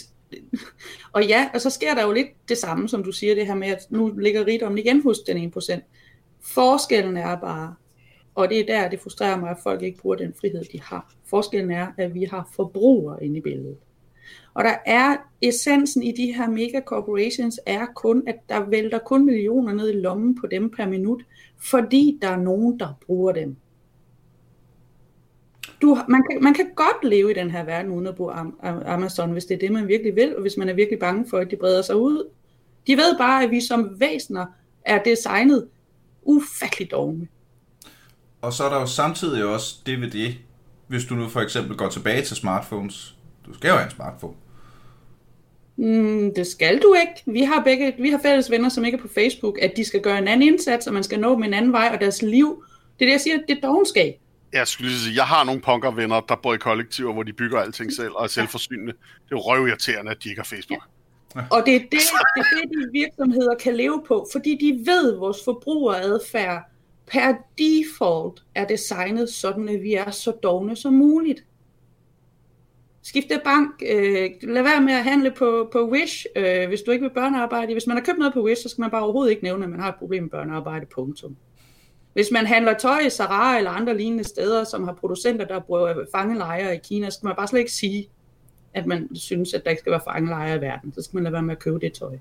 [1.11, 3.55] og ja, og så sker der jo lidt det samme, som du siger, det her
[3.55, 5.80] med, at nu ligger rigdommen igen hos den 1%.
[6.41, 7.75] Forskellen er bare,
[8.36, 11.13] og det er der, det frustrerer mig, at folk ikke bruger den frihed, de har.
[11.25, 13.78] Forskellen er, at vi har forbrugere inde i billedet.
[14.53, 19.25] Og der er essensen i de her mega corporations er kun, at der vælter kun
[19.25, 21.23] millioner ned i lommen på dem per minut,
[21.57, 23.55] fordi der er nogen, der bruger dem
[25.82, 28.34] du, man, kan, man kan godt leve i den her verden uden at bruge
[28.86, 31.38] Amazon, hvis det er det, man virkelig vil, og hvis man er virkelig bange for,
[31.38, 32.30] at de breder sig ud.
[32.88, 34.45] De ved bare, at vi som væsener
[34.86, 35.68] er designet
[36.22, 37.28] ufattelig dogne.
[38.41, 40.34] Og så er der jo samtidig også DVD,
[40.88, 43.15] hvis du nu for eksempel går tilbage til smartphones.
[43.45, 44.34] Du skal jo have en smartphone.
[45.78, 47.24] Mm, det skal du ikke.
[47.26, 50.01] Vi har begge, vi har fælles venner, som ikke er på Facebook, at de skal
[50.01, 52.63] gøre en anden indsats, og man skal nå med en anden vej, og deres liv,
[52.99, 54.20] det er det, jeg siger, det er dogenskab.
[54.54, 57.60] Jeg skulle lige sige, jeg har nogle punkervenner, der bor i kollektiver, hvor de bygger
[57.60, 58.93] alting selv og er selvforsynende.
[58.93, 60.82] Det er jo røvirriterende, at de ikke har Facebook.
[61.36, 61.41] Ja.
[61.52, 62.00] Og det er det, det
[62.38, 66.64] er det, de virksomheder kan leve på, fordi de ved, at vores forbrugeradfærd
[67.12, 71.43] per default er designet sådan, at vi er så dogne som muligt.
[73.04, 77.04] Skifte bank, øh, lad være med at handle på, på Wish, øh, hvis du ikke
[77.04, 77.74] vil børnearbejde.
[77.74, 79.70] Hvis man har købt noget på Wish, så skal man bare overhovedet ikke nævne, at
[79.70, 81.38] man har et problem med børnearbejde, punktum.
[82.18, 86.05] Hvis man handler tøj i Zara eller andre lignende steder, som har producenter, der bruger
[86.15, 88.09] fangelejre i Kina, så skal man bare slet ikke sige,
[88.74, 90.93] at man synes, at der ikke skal være fangelejre i verden.
[90.93, 92.18] Så skal man lade være med at købe det tøj.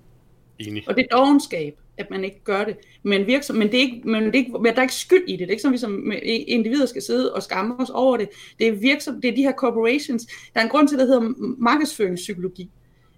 [0.59, 0.85] Enig.
[0.89, 2.77] Og det er dogenskab, at man ikke gør det.
[3.03, 5.29] Men, virksom, men, det er ikke, men, det er ikke, men der er ikke skyld
[5.29, 5.41] i det.
[5.41, 6.13] Det er ikke sådan, vi som
[6.47, 8.29] individer skal sidde og skamme os over det.
[8.59, 10.27] Det er, virksom, det er de her corporations.
[10.55, 12.71] Der er en grund til, at det hedder markedsføringspsykologi.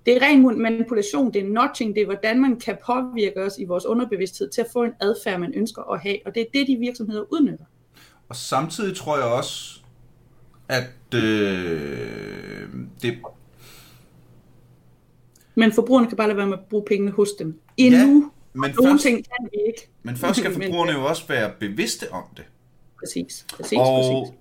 [0.08, 3.64] Det er ren manipulation, det er notching, det er hvordan man kan påvirke os i
[3.64, 6.18] vores underbevidsthed til at få en adfærd, man ønsker at have.
[6.26, 7.64] Og det er det, de virksomheder udnytter.
[8.28, 9.80] Og samtidig tror jeg også,
[10.68, 12.68] at øh,
[13.02, 13.18] det...
[15.54, 17.60] Men forbrugerne kan bare lade være med at bruge pengene hos dem.
[17.76, 17.98] Endnu.
[17.98, 19.88] Ja, men nogle først, ting kan vi ikke.
[20.02, 22.44] Men først skal forbrugerne jo også være bevidste om det.
[22.98, 24.38] Præcis, præcis, og præcis.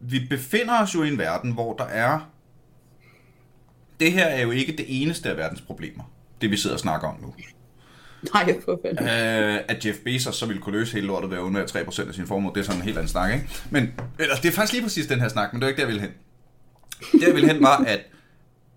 [0.00, 2.30] vi befinder os jo i en verden, hvor der er
[4.00, 6.04] det her er jo ikke det eneste af verdens problemer,
[6.40, 7.34] det vi sidder og snakker om nu.
[8.34, 9.04] Nej, for fanden.
[9.04, 12.14] Øh, at Jeff Bezos så ville kunne løse hele lortet ved at undvære 3% af
[12.14, 13.48] sin formue, det er sådan en helt anden snak, ikke?
[13.70, 15.88] Men, eller, det er faktisk lige præcis den her snak, men det er ikke der,
[15.88, 16.10] jeg vil hen.
[17.12, 18.00] Det, jeg vil hen, var, at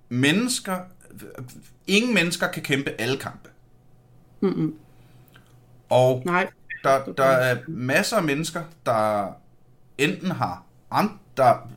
[0.09, 0.78] mennesker,
[1.88, 3.49] ingen mennesker kan kæmpe alle kampe.
[4.41, 4.76] Mm-mm.
[5.89, 6.49] Og Nej.
[6.84, 9.28] Der, der er masser af mennesker, der
[9.97, 11.69] enten har, andre, der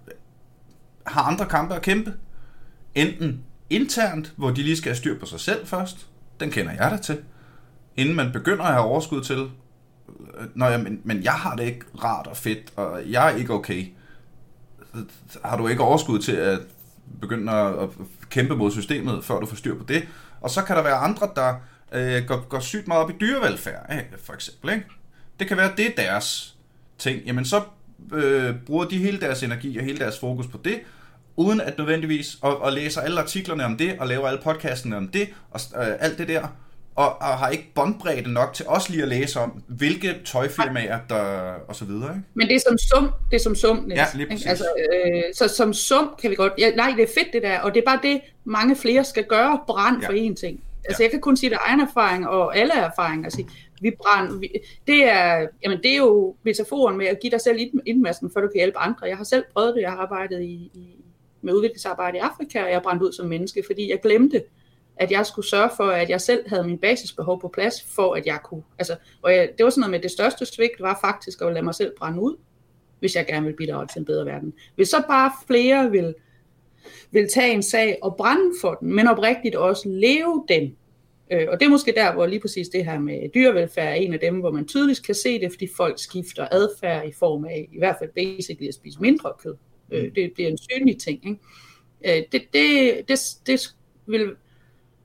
[1.06, 2.14] har andre kampe at kæmpe,
[2.94, 6.06] enten internt, hvor de lige skal have styr på sig selv først,
[6.40, 7.18] den kender jeg da til,
[7.96, 11.64] inden man begynder at have overskud til, øh, Nå ja, men, men jeg har det
[11.64, 13.86] ikke rart og fedt, og jeg er ikke okay.
[15.44, 16.60] Har du ikke overskud til at
[17.20, 17.88] begynde at, at
[18.30, 20.08] kæmpe mod systemet, før du får styr på det?
[20.40, 21.54] Og så kan der være andre, der
[21.92, 24.24] øh, går, går sygt meget op i dyrevelfærd, ikke?
[24.24, 24.70] for eksempel.
[24.70, 24.84] Ikke?
[25.40, 26.56] Det kan være, det er deres
[26.98, 27.22] ting.
[27.26, 27.62] Jamen så
[28.12, 30.80] øh, bruger de hele deres energi og hele deres fokus på det,
[31.36, 35.08] uden at nødvendigvis, og, og læser alle artiklerne om det, og laver alle podcastene om
[35.08, 36.46] det, og øh, alt det der,
[36.96, 41.20] og, og har ikke båndbredde nok til også lige at læse om, hvilke tøjfirmaer, der,
[41.68, 42.22] og så videre, ikke?
[42.34, 43.96] Men det er som sum, det er som sum, Niels.
[43.96, 44.46] Ja, lige præcis.
[44.46, 44.64] Altså,
[45.04, 47.74] øh, så som sum kan vi godt, ja, nej, det er fedt det der, og
[47.74, 50.08] det er bare det, mange flere skal gøre, brand ja.
[50.08, 50.60] for én ting.
[50.84, 51.04] Altså, ja.
[51.04, 53.44] jeg kan kun sige, er egen erfaring, og alle erfaringer, altså,
[53.80, 54.48] vi brænd, vi,
[54.86, 58.46] det, er, jamen, det er jo metaforen med at give dig selv indmasken, før du
[58.46, 59.06] kan hjælpe andre.
[59.06, 61.03] Jeg har selv prøvet det, jeg har arbejdet i, i
[61.44, 64.42] med udviklingsarbejde i Afrika, og jeg brændte ud som menneske, fordi jeg glemte,
[64.96, 68.26] at jeg skulle sørge for, at jeg selv havde min basisbehov på plads, for at
[68.26, 71.42] jeg kunne, altså, og jeg, det var sådan noget med, det største svigt var faktisk
[71.42, 72.36] at lade mig selv brænde ud,
[72.98, 74.52] hvis jeg gerne vil bidrage til en bedre verden.
[74.74, 76.14] Hvis så bare flere vil,
[77.10, 80.76] vil tage en sag og brænde for den, men oprigtigt også leve den,
[81.32, 84.12] øh, og det er måske der, hvor lige præcis det her med dyrevelfærd er en
[84.12, 87.68] af dem, hvor man tydeligt kan se det, fordi folk skifter adfærd i form af,
[87.72, 89.54] i hvert fald basically at spise mindre kød.
[89.90, 91.26] Øh, det, det er en synlig ting.
[91.26, 92.18] Ikke?
[92.18, 93.74] Øh, det, det, det, det
[94.06, 94.30] vil,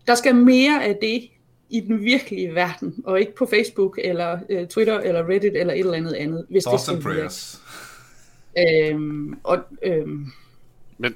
[0.08, 1.30] der skal mere af det
[1.70, 5.80] i den virkelige verden, og ikke på Facebook, eller øh, Twitter, eller Reddit, eller et
[5.80, 6.46] eller andet andet.
[6.50, 7.62] Hvis Thoughts det and prayers.
[8.58, 10.26] Øhm, og, øhm,
[10.98, 11.16] men.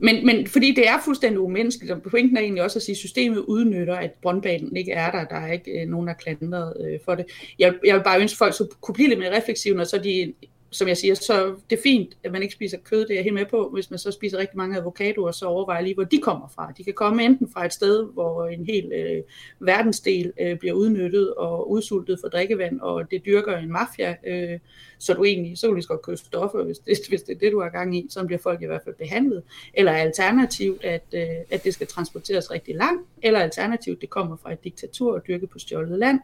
[0.00, 2.96] Men, men fordi det er fuldstændig umenneskeligt, og pointen er egentlig også at sige, at
[2.96, 6.76] systemet udnytter, at brøndbanen ikke er der, der er ikke øh, nogen, der er klandret
[6.80, 7.26] øh, for det.
[7.58, 9.98] Jeg, jeg vil bare ønske, at folk så kunne blive lidt mere refleksive, når så
[9.98, 10.32] de
[10.70, 13.24] som jeg siger, så det er fint, at man ikke spiser kød, det er jeg
[13.24, 13.70] helt med på.
[13.72, 16.72] Hvis man så spiser rigtig mange avocadoer, så overvejer lige, hvor de kommer fra.
[16.78, 19.22] De kan komme enten fra et sted, hvor en hel øh,
[19.60, 24.58] verdensdel øh, bliver udnyttet og udsultet for drikkevand, og det dyrker en mafia, øh,
[24.98, 27.34] så du egentlig, så kan du lige så godt købe stoffer, hvis det, hvis det
[27.34, 28.06] er det, du har gang i.
[28.10, 29.42] Så bliver folk i hvert fald behandlet.
[29.74, 34.52] Eller alternativt, at, øh, at det skal transporteres rigtig langt, eller alternativt, det kommer fra
[34.52, 36.20] et diktatur og dyrket på stjålet land.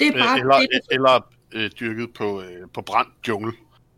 [0.00, 3.52] Det er bare eller, det, eller øh, dyrket på, øh, på brændt jungle.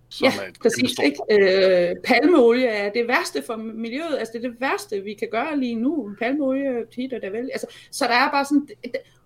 [0.08, 0.98] Som ja, er et præcis.
[1.04, 1.18] Ikke?
[1.30, 4.16] Øh, palmeolie er det værste for miljøet.
[4.18, 6.14] Altså det er det værste, vi kan gøre lige nu.
[6.18, 7.50] Palmeolie, tit og der vel.
[7.52, 8.68] Altså, så der er bare sådan...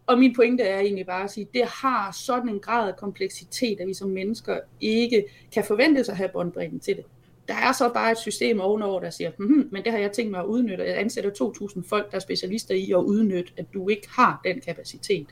[0.06, 2.96] og min pointe er egentlig bare at sige, at det har sådan en grad af
[2.96, 7.04] kompleksitet, at vi som mennesker ikke kan forvente sig at have båndbredden til det.
[7.48, 10.30] Der er så bare et system ovenover, der siger, hmm, men det har jeg tænkt
[10.30, 10.84] mig at udnytte.
[10.84, 11.30] Jeg ansætter
[11.76, 15.26] 2.000 folk, der er specialister i at udnytte, at du ikke har den kapacitet.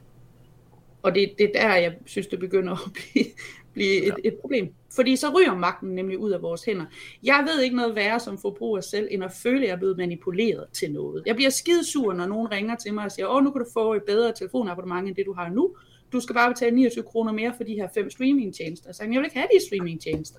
[1.02, 3.24] Og det, det er der, jeg synes, det begynder at blive,
[3.72, 4.74] blive et, et problem.
[4.94, 6.84] Fordi så ryger magten nemlig ud af vores hænder.
[7.22, 9.96] Jeg ved ikke noget værre som forbruger selv, end at føle, at jeg er blevet
[9.96, 11.22] manipuleret til noget.
[11.26, 13.94] Jeg bliver skidesur, når nogen ringer til mig og siger, åh, nu kan du få
[13.94, 15.74] et bedre telefonabonnement, end det du har nu.
[16.12, 18.92] Du skal bare betale 29 kroner mere for de her fem streamingtjenester.
[18.92, 20.38] Så jeg vil ikke have de streamingtjenester.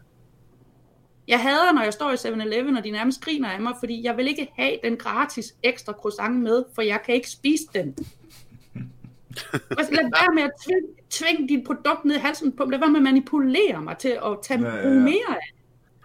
[1.27, 4.17] Jeg hader, når jeg står i 7-Eleven, og de nærmest griner af mig, fordi jeg
[4.17, 7.95] vil ikke have den gratis ekstra croissant med, for jeg kan ikke spise den.
[9.53, 12.89] Altså, lad være med at tvinge, tvinge dit produkt ned i halsen på Lad være
[12.89, 14.93] med at manipulere mig til at tage ja, ja, ja.
[14.93, 15.59] mere af det.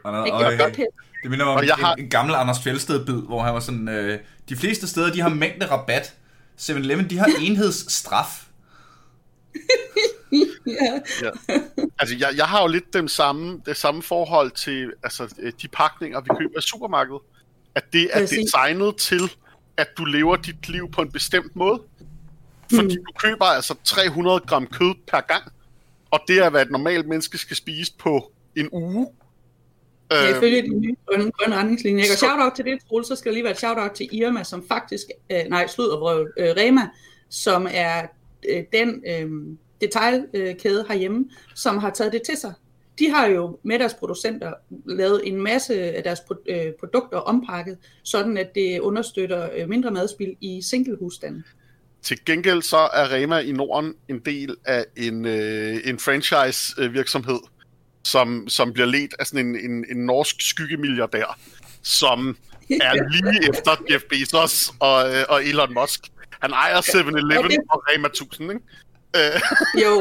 [0.05, 0.77] Og, og, og,
[1.23, 1.95] det minder mig om jeg har...
[1.95, 4.19] en gammel Anders Fjeldsted-bid, hvor han var sådan, øh,
[4.49, 6.15] de fleste steder, de har mængde rabat.
[6.61, 8.47] 7-Eleven, de har enhedsstraf.
[10.67, 11.01] ja.
[11.23, 11.31] ja.
[11.99, 16.21] Altså, jeg, jeg har jo lidt dem samme, det samme forhold til altså, de pakninger,
[16.21, 17.21] vi køber i supermarkedet.
[17.75, 19.31] At det er designet til,
[19.77, 21.81] at du lever dit liv på en bestemt måde.
[22.75, 23.05] Fordi mm.
[23.05, 25.53] du køber altså 300 gram kød per gang,
[26.11, 29.07] og det er, hvad et normalt menneske skal spise på en uge.
[30.11, 32.05] Ja, øhm, ifølge de nye grønne, grønne retningslinjer.
[32.13, 34.65] Og shout-out til det, Troels, så skal der lige være et shout-out til Irma, som
[34.69, 36.89] faktisk, øh, nej, sludderbrøv, øh, Rema,
[37.29, 38.07] som er
[38.49, 42.53] øh, den øh, detaljkæde øh, herhjemme, som har taget det til sig.
[42.99, 44.53] De har jo med deres producenter
[44.87, 50.37] lavet en masse af deres øh, produkter ompakket, sådan at det understøtter øh, mindre madspil
[50.41, 51.45] i singlehusstanden.
[52.05, 57.41] Til gengæld så er Rema i Norden en del af en, øh, en franchise-virksomhed,
[58.05, 61.39] som, som bliver ledt af sådan en, en, en norsk skyggemilliardær,
[61.83, 62.37] som
[62.71, 66.01] er lige efter Jeff Bezos og, øh, og Elon Musk.
[66.41, 68.65] Han ejer 7-Eleven og Rema 1000, ikke?
[69.19, 69.41] Øh.
[69.85, 69.93] jo,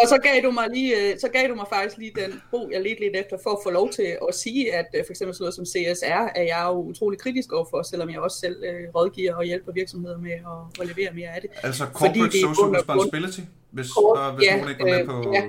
[0.00, 2.70] og så gav du mig lige, øh, så gav du mig faktisk lige den bog,
[2.72, 5.34] jeg lidt lidt efter, for at få lov til at sige, at øh, for eksempel
[5.34, 8.94] sådan noget som CSR, er jeg jo utrolig kritisk overfor, selvom jeg også selv øh,
[8.94, 11.50] rådgiver og hjælper virksomheder med at, at levere mere af det.
[11.62, 13.40] Altså corporate Fordi social responsibility,
[13.70, 15.32] hvis, Cor- hvis ja, nogen ikke var med på...
[15.34, 15.42] Ja.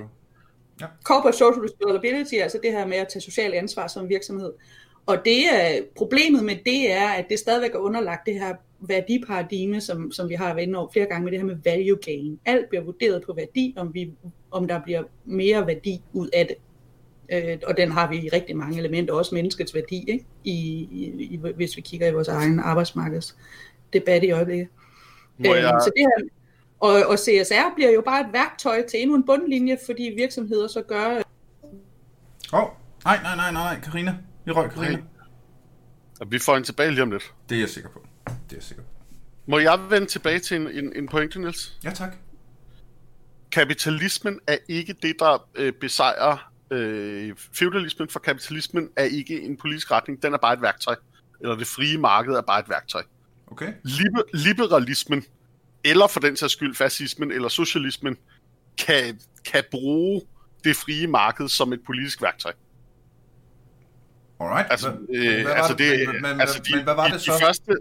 [0.81, 0.87] Ja.
[1.03, 4.51] Corporate social responsibility, altså det her med at tage social ansvar som virksomhed.
[5.05, 8.55] Og det er, problemet med det er, at det stadigvæk er underlagt det her
[8.87, 11.97] værdiparadigme, som, som vi har været inde over flere gange med det her med value
[12.05, 12.39] gain.
[12.45, 14.11] Alt bliver vurderet på værdi, om, vi,
[14.51, 16.55] om der bliver mere værdi ud af det.
[17.31, 20.25] Øh, og den har vi i rigtig mange elementer, også menneskets værdi, ikke?
[20.43, 20.51] I,
[20.91, 24.67] i, i, hvis vi kigger i vores egen arbejdsmarkedsdebat i øjeblikket.
[25.39, 25.79] Øh, jeg...
[25.83, 26.29] så det her,
[26.79, 30.81] og, og CSR bliver jo bare et værktøj til endnu en bundlinje, fordi virksomheder så
[30.81, 31.21] gør...
[32.53, 32.69] Åh, oh,
[33.05, 34.17] nej, nej, nej, nej, Karina.
[34.45, 35.01] Vi røg Karina.
[36.21, 37.33] Og vi får en tilbage lige om lidt.
[37.49, 37.99] Det er jeg sikker på.
[38.27, 38.89] Det er jeg sikker på.
[39.45, 41.77] Må jeg vende tilbage til en, en, en pointe, Niels?
[41.83, 42.15] Ja, tak.
[43.51, 49.91] Kapitalismen er ikke det, der øh, besejrer øh, feudalismen, for kapitalismen er ikke en politisk
[49.91, 50.95] retning, den er bare et værktøj.
[51.41, 53.03] Eller det frie marked er bare et værktøj.
[53.47, 53.73] Okay.
[53.83, 55.25] Liber- liberalismen,
[55.83, 58.17] eller for den sags skyld fascismen eller socialismen,
[58.77, 60.21] kan, kan bruge
[60.63, 62.53] det frie marked som et politisk værktøj.
[64.39, 64.67] Alright.
[64.71, 67.33] Altså, øh, hvad altså, det, men, men, altså de, men hvad var det de, så?
[67.33, 67.77] De første,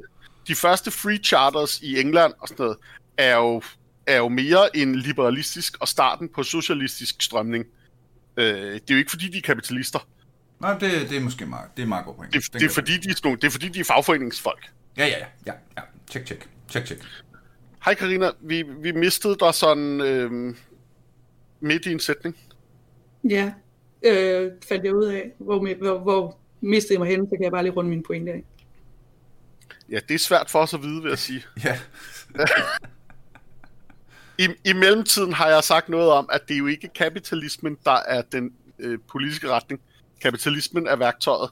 [0.49, 2.77] de første free charters i England og sådan noget,
[3.17, 3.63] er jo,
[4.07, 7.65] er jo mere en liberalistisk og starten på socialistisk strømning.
[8.37, 10.09] Øh, det er jo ikke fordi, de er kapitalister.
[10.61, 12.35] Nej, det, det er måske meget, det er meget godt point.
[12.35, 14.71] Det, det, er, fordi, de er, det er fordi, de er fagforeningsfolk.
[14.97, 15.27] Ja, ja, ja.
[15.47, 15.83] ja, ja.
[16.11, 16.49] Check, check.
[16.71, 17.03] Check, check.
[17.85, 20.55] Hej Karina, vi, vi mistede dig sådan øh,
[21.61, 22.37] midt i en sætning.
[23.31, 23.53] Ja,
[24.03, 27.53] øh, fandt jeg ud af, hvor, hvor, hvor mistede jeg mig hen, så kan jeg
[27.53, 28.45] bare lige runde min pointe af.
[29.91, 31.45] Ja, det er svært for os at vide, vil jeg sige.
[31.65, 31.79] ja.
[34.39, 37.99] I, I mellemtiden har jeg sagt noget om, at det er jo ikke kapitalismen, der
[38.09, 39.81] er den øh, politiske retning.
[40.23, 41.51] Kapitalismen er værktøjet.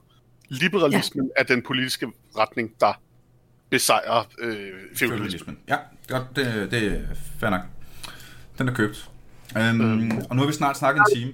[0.48, 1.40] Liberalismen ja.
[1.40, 2.92] er den politiske retning, der
[3.70, 5.58] besejrer øh, feudalismen.
[5.68, 5.76] Ja,
[6.08, 6.36] godt.
[6.36, 7.00] Det, det er
[7.40, 7.60] fair nok.
[8.58, 9.10] Den er købt.
[9.56, 10.18] Um, øhm.
[10.30, 11.32] Og nu har vi snart snakket en time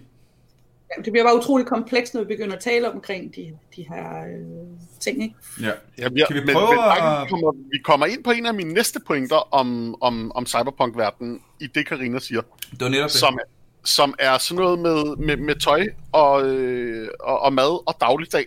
[1.05, 4.79] det bliver bare utroligt komplekst, når vi begynder at tale omkring de, de her øh,
[5.01, 5.35] ting, ikke?
[5.61, 5.73] Ja.
[5.99, 7.29] ja vi, kan vi prøve men, men, at...
[7.31, 11.67] kommer, vi kommer ind på en af mine næste pointer om, om, om cyberpunk-verdenen, i
[11.67, 12.43] det, Karina siger.
[12.71, 13.39] Det var netop som,
[13.85, 18.47] som er sådan noget med, med, med tøj og, øh, og, og mad og dagligdag.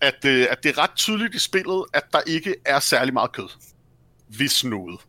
[0.00, 3.32] At, øh, at det er ret tydeligt i spillet, at der ikke er særlig meget
[3.32, 3.48] kød.
[4.28, 5.00] Hvis noget.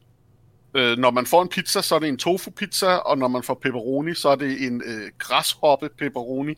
[0.74, 3.54] Øh, når man får en pizza, så er det en tofu-pizza, og når man får
[3.54, 6.56] pepperoni, så er det en øh, græshoppe-pepperoni.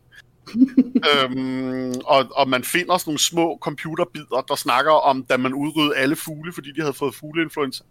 [1.12, 5.95] øhm, og, og man finder sådan nogle små computerbider, der snakker om, da man udryddede
[5.95, 7.84] alle fugle, fordi de havde fået fugleinfluenza.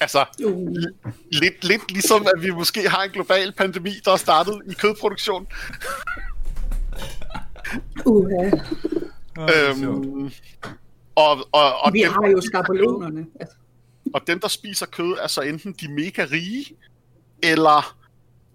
[0.00, 0.74] Altså, Uh,
[1.32, 5.46] lidt, lidt ligesom, at vi måske har en global pandemi, der er startet i kødproduktion.
[8.06, 8.26] uh,
[9.38, 10.30] Øhm,
[11.14, 13.26] og, og, og, vi dem, har jo skabelonerne.
[13.40, 13.56] Altså,
[14.14, 16.66] og dem, der spiser kød, er så enten de mega rige,
[17.42, 17.96] eller,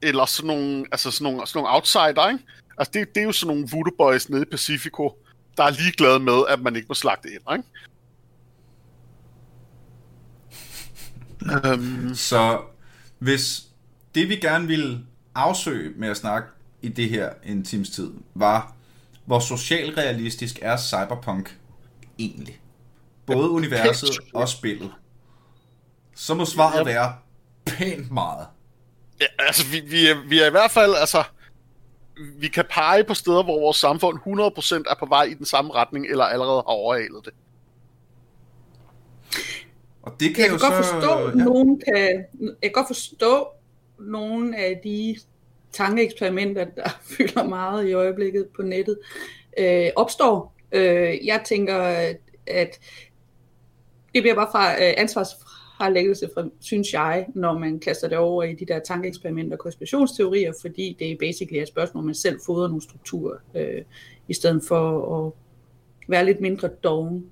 [0.02, 2.44] eller sådan nogle, altså sådan nogle, sådan nogle outsider, ikke?
[2.78, 5.18] Altså, det, det er jo sådan nogle voodoo boys nede i Pacifico,
[5.58, 7.70] der er ligeglade med, at man ikke må slagte ind, ikke?
[11.70, 12.62] Øhm, Så
[13.20, 13.64] hvis
[14.16, 16.50] det, vi gerne ville afsøge med at snakke
[16.82, 18.76] i det her en times tid, var,
[19.26, 21.60] hvor socialrealistisk er cyberpunk
[22.20, 22.62] egentlig?
[23.26, 24.92] Både universet og spillet.
[26.16, 27.16] Så må svaret være
[27.66, 28.48] pænt meget.
[29.22, 31.24] ja, altså, vi, vi, er, vi er i hvert fald, altså,
[32.18, 35.74] vi kan pege på steder, hvor vores samfund 100% er på vej i den samme
[35.74, 37.34] retning, eller allerede har overhalet det.
[40.02, 40.92] Og det kan jeg jo kan godt så...
[40.92, 43.48] forstå, at nogen kan, jeg kan godt forstå
[44.00, 45.16] nogle af de
[45.72, 49.00] tankeeksperimenter, der fylder meget i øjeblikket på nettet,
[49.58, 50.56] øh, opstår.
[50.72, 51.78] Øh, jeg tænker,
[52.48, 52.80] at
[54.14, 54.94] det bliver bare fra øh,
[55.78, 59.60] har ansvarsfralæggelse, fra, synes jeg, når man kaster det over i de der tankeeksperimenter og
[59.60, 63.82] konspirationsteorier, fordi det er basically et spørgsmål, om man selv fodrer nogle strukturer, øh,
[64.28, 65.32] i stedet for at
[66.08, 67.26] være lidt mindre doven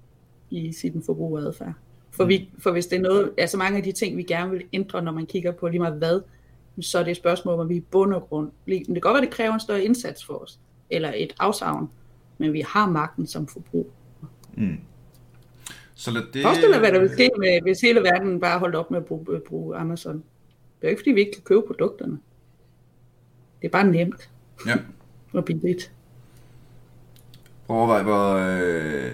[0.49, 1.73] i sin adfærd.
[2.11, 4.63] For, vi, for hvis det er noget, altså mange af de ting, vi gerne vil
[4.73, 6.21] ændre, når man kigger på lige meget hvad,
[6.81, 9.21] så er det et spørgsmål, om vi i bund og grund, det kan godt være,
[9.21, 11.89] det kræver en større indsats for os, eller et afsavn,
[12.37, 13.91] men vi har magten som forbrug.
[14.57, 14.77] Mm.
[15.95, 16.41] Så lad det...
[16.43, 19.05] Forestil dig, hvad der vil ske, med, hvis hele verden bare holdt op med at
[19.05, 20.13] bruge, bruge Amazon.
[20.15, 20.23] Det
[20.81, 22.19] er jo ikke, fordi vi ikke kan købe produkterne.
[23.61, 24.29] Det er bare nemt
[24.67, 24.75] Ja.
[25.33, 25.91] og billigt.
[27.67, 29.11] Prøv at overveje, hvor, øh,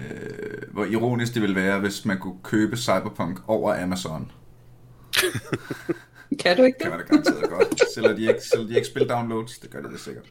[0.72, 4.32] hvor ironisk det ville være, hvis man kunne købe Cyberpunk over Amazon.
[6.38, 6.90] Kan du ikke Det det?
[6.90, 7.80] var det garanteret godt.
[7.94, 9.58] Sælger de ikke, sælger de ikke spil downloads?
[9.58, 10.24] Det gør det da sikkert.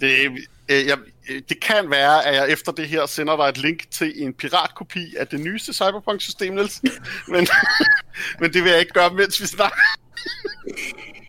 [0.00, 0.30] Det
[0.68, 0.98] øh, jeg,
[1.30, 4.34] øh, det kan være, at jeg efter det her sender dig et link til en
[4.34, 6.82] piratkopi af det nyeste Cyberpunk-system, Niels.
[7.32, 7.46] Men,
[8.40, 9.76] men det vil jeg ikke gøre, mens vi snakker.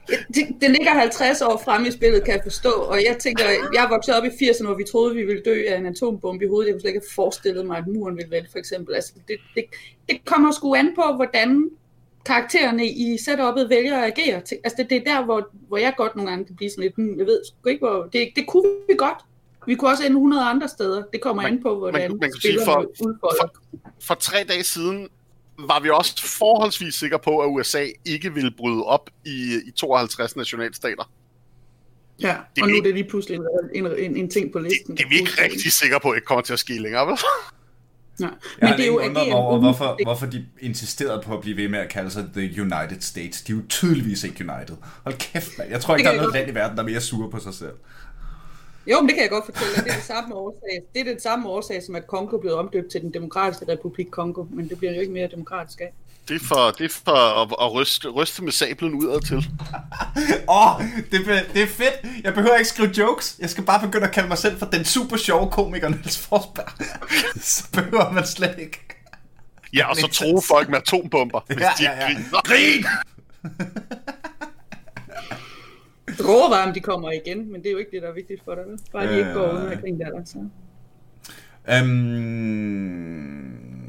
[0.07, 3.87] det, det ligger 50 år frem i spillet, kan jeg forstå, og jeg tænker, jeg
[3.89, 6.67] vokset op i 80'erne, hvor vi troede, vi ville dø af en atombombe i hovedet.
[6.67, 8.95] Jeg kunne slet ikke have forestillet mig, at muren ville vælte, for eksempel.
[8.95, 9.65] Altså, det, det,
[10.09, 11.69] det kommer sgu an på, hvordan
[12.26, 14.41] karaktererne i setup'et vælger at agere.
[14.41, 16.82] Til- Altså, det, det er der, hvor, hvor jeg godt nogle gange kan blive sådan
[16.84, 18.09] lidt, hmm, jeg ved sgu ikke, hvor...
[18.13, 19.17] Det, det kunne vi godt.
[19.67, 21.03] Vi kunne også ende 100 andre steder.
[21.13, 23.47] Det kommer Man- an på, hvordan man kan sige, for- udfolder.
[24.01, 25.07] For tre dage siden
[25.59, 30.36] var vi også forholdsvis sikre på, at USA ikke ville bryde op i, i 52
[30.36, 31.11] nationalstater.
[32.21, 34.67] Ja, det og nu er det lige pludselig en, en, en, en ting på Det,
[34.71, 34.97] listen.
[34.97, 37.17] det er vi ikke rigtig sikre på, ikke kommer til at ske længere, vel?
[38.20, 38.30] Nej.
[38.61, 41.57] Jeg Men det er jo undret mig over, hvorfor, hvorfor de insisterede på at blive
[41.57, 43.41] ved med at kalde sig The United States.
[43.41, 44.76] De er jo tydeligvis ikke United.
[45.03, 45.70] Hold kæft, mand.
[45.70, 47.53] Jeg tror ikke, der er noget land i verden, der er mere sure på sig
[47.53, 47.74] selv.
[48.88, 49.84] Jo, men det kan jeg godt fortælle dig.
[49.84, 50.84] Det er det samme årsag.
[50.93, 54.45] Det er det samme årsag, som at Kongo blev omdøbt til den demokratiske republik Kongo,
[54.49, 55.93] men det bliver jo ikke mere demokratisk af.
[56.28, 59.38] Det er for, det er for at, at ryste, ryste med sablen udad til.
[60.49, 62.24] Åh, oh, det, er- det er fedt.
[62.24, 63.36] Jeg behøver ikke skrive jokes.
[63.39, 66.71] Jeg skal bare begynde at kalde mig selv for den super sjove komiker Niels Forsberg.
[67.41, 68.80] Så behøver man slet ikke.
[69.74, 72.05] Ja, og så tro folk med atombomber, hvis Ja, de ja, ja.
[72.07, 72.41] griner.
[72.43, 72.86] Grin!
[76.67, 78.63] Om de kommer igen, men det er jo ikke det, der er vigtigt for dig.
[78.67, 78.80] vel?
[78.91, 79.53] Bare de ikke går Øh.
[79.55, 80.21] uden at grine der.
[80.26, 80.38] Så.
[81.69, 83.82] Øhm,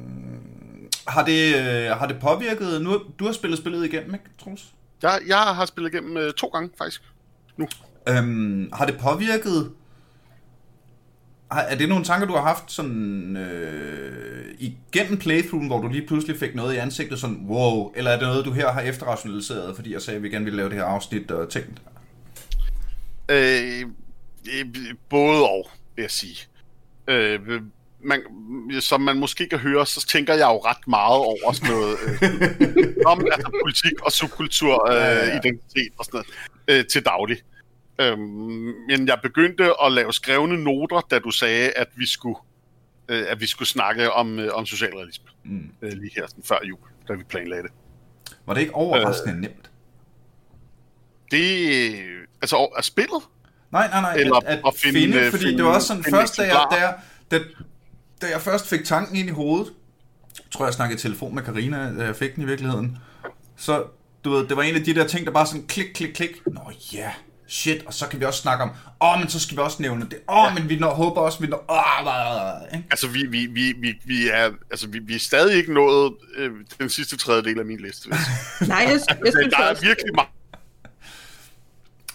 [1.09, 2.82] har, det, øh, har det påvirket...
[2.82, 4.64] Nu, du har spillet spillet igennem, ikke, Troels?
[5.02, 7.02] Jeg, jeg har spillet igennem øh, to gange, faktisk.
[7.57, 7.68] Nu.
[8.09, 9.72] Øhm, har det påvirket...
[11.50, 16.07] Har, er det nogle tanker, du har haft sådan øh, igennem playthroughen, hvor du lige
[16.07, 19.76] pludselig fik noget i ansigtet, sådan wow, eller er det noget, du her har efterrationaliseret,
[19.76, 21.82] fordi jeg sagde, at vi gerne ville lave det her afsnit og tænkt?
[23.28, 23.80] Øh,
[24.52, 26.46] øh, både og, vil jeg sige.
[27.09, 27.40] Øh,
[28.05, 28.22] man,
[28.80, 32.94] som man måske kan høre, så tænker jeg jo ret meget over sådan noget øh,
[33.07, 35.38] om altså, politik og subkultur, øh, Ja, ja, ja.
[35.38, 36.24] identitet og sådan
[36.68, 37.36] noget øh, til daglig.
[38.00, 38.18] Øhm,
[38.88, 42.38] men jeg begyndte at lave skrevne noter, da du sagde, at vi skulle,
[43.09, 45.70] øh, at vi skulle snakke om, øh, om socialrealisme Mm.
[45.82, 46.78] øh, lige her sådan før jul,
[47.09, 47.72] da vi planlagde det.
[48.46, 49.40] Var det ikke overraskende øh.
[49.40, 49.70] nemt?
[51.30, 53.22] Det øh, altså er spillet?
[53.72, 54.14] Nej, nej, nej.
[54.14, 56.42] Eller at, at, at finde- finde, fordi finde- det var også sådan, finde først da
[56.42, 56.94] jeg,
[58.21, 59.73] da, jeg, jeg først fik tanken ind i hovedet,
[60.51, 62.99] tror jeg, jeg snakkede i telefon med Karina, da jeg fik den i virkeligheden,
[63.57, 63.85] så,
[64.25, 66.31] du ved, det var en af de der ting, der bare sådan klik, klik, klik.
[66.47, 66.61] Nå
[66.93, 67.11] ja,
[67.47, 68.71] shit, og så kan vi også snakke om,
[69.03, 70.55] åh, men så skal vi også nævne det, åh, ja.
[70.55, 72.87] men vi når, håber også, vi når, åh, åh, ikke?
[72.91, 76.51] Altså, vi, vi, vi, vi, vi, er, altså, vi, vi er stadig ikke nået øh,
[76.81, 78.09] den sidste tredjedel af min liste.
[78.69, 80.34] Nej, jeg, jeg synes der er virkelig meget.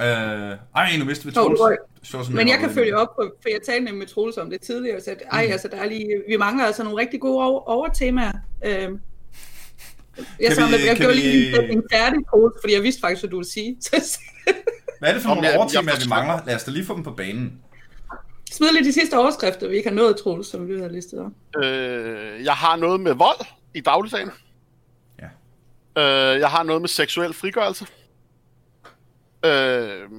[0.02, 1.60] Øh, ej, nu vidste vi Troels.
[2.04, 5.02] som Men jeg kan følge op på, for jeg talte med Troels om det tidligere,
[5.02, 5.52] så at, ej, Mhm.
[5.52, 8.32] altså, der er lige, vi mangler altså nogle rigtig gode over, overtemaer.
[8.66, 9.00] Øhm,
[10.40, 13.02] jeg Kan samlede, vi- jeg kan gjorde lige vi- en færdig, Troels, fordi jeg vidste
[13.02, 13.78] faktisk, hvad du ville sige.
[15.00, 16.40] Hvad er det for nogle overtemaer, vi mangler?
[16.46, 17.54] Lad os da lige få dem på banen.
[18.52, 21.64] Smid lige de sidste overskrifter, vi ikke har nået, Troels, som vi har listet op.
[21.64, 23.46] Øh, jeg har noget med vold
[23.76, 24.30] i dagligdagen.
[25.22, 25.26] Ja.
[26.34, 27.86] Øh, jeg har noget med seksuel frigørelse.
[29.46, 30.10] Øh,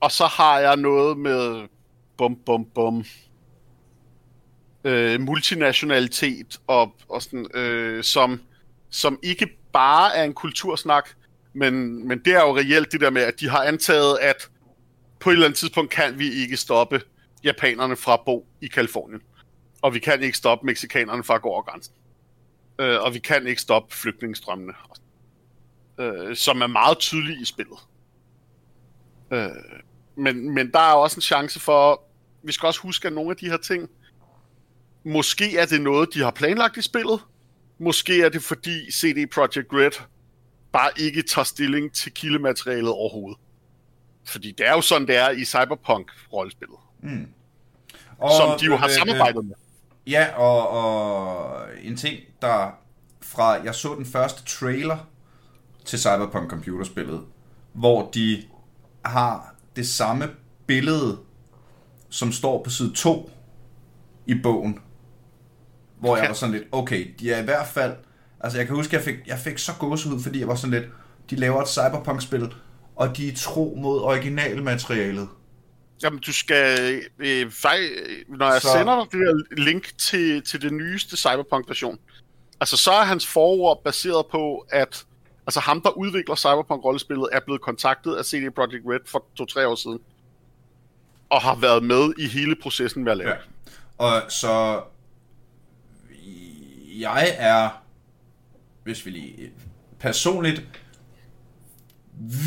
[0.00, 1.68] og så har jeg noget med
[2.16, 3.04] bum bum bum.
[4.84, 8.40] Øh, multinationalitet og, og sådan, øh, som,
[8.90, 11.08] som ikke bare er en kultursnak,
[11.52, 14.50] men, men det er jo reelt det der med, at de har antaget, at
[15.20, 17.00] på et eller andet tidspunkt kan vi ikke stoppe
[17.44, 19.20] japanerne fra at bo i Kalifornien.
[19.82, 21.94] Og vi kan ikke stoppe meksikanerne fra at gå over grænsen.
[22.78, 24.72] Øh, og vi kan ikke stoppe flygtningestrømmene.
[25.98, 27.78] Øh, som er meget tydelige i spillet.
[29.34, 29.50] Øh,
[30.16, 32.02] men, men der er også en chance for,
[32.42, 33.90] vi skal også huske, at nogle af de her ting,
[35.04, 37.20] måske er det noget, de har planlagt i spillet.
[37.78, 39.90] Måske er det fordi CD Projekt Red
[40.72, 43.38] bare ikke tager stilling til kildematerialet overhovedet.
[44.24, 46.78] Fordi det er jo sådan, det er i Cyberpunk-rollespillet.
[48.18, 49.54] Og, Som de jo har øh, samarbejdet med.
[50.06, 52.70] Ja, og, og en ting, der
[53.22, 54.96] fra, jeg så den første trailer
[55.84, 57.20] til Cyberpunk computerspillet,
[57.72, 58.42] hvor de
[59.04, 60.30] har det samme
[60.66, 61.18] billede,
[62.10, 63.30] som står på side 2
[64.26, 64.78] i bogen.
[66.00, 67.94] Hvor jeg var sådan lidt, okay, de er i hvert fald,
[68.40, 70.84] altså jeg kan huske, jeg fik, jeg fik så gåsehud, fordi jeg var sådan lidt,
[71.30, 72.54] de laver et Cyberpunk-spil,
[72.96, 75.28] og de er tro mod originalmaterialet.
[76.02, 77.00] Jamen, du skal...
[77.18, 77.78] Øh, fej,
[78.28, 78.68] når jeg så...
[78.78, 81.98] sender dig det der link til, til det nyeste Cyberpunk-version,
[82.60, 85.04] altså så er hans forord baseret på, at
[85.46, 89.74] altså ham, der udvikler Cyberpunk-rollespillet, er blevet kontaktet af CD Projekt Red for to-tre år
[89.74, 89.98] siden,
[91.30, 93.30] og har været med i hele processen med at lave.
[93.30, 93.36] Ja.
[93.98, 94.82] Og så
[96.98, 97.70] jeg er,
[98.84, 99.50] hvis vi lige
[99.98, 100.62] personligt,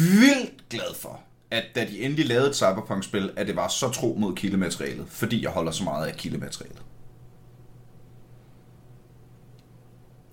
[0.10, 1.22] vildt glad for,
[1.52, 5.44] at da de endelig lavede et Cyberpunk-spil, at det var så tro mod kildematerialet, fordi
[5.44, 6.82] jeg holder så meget af kildematerialet.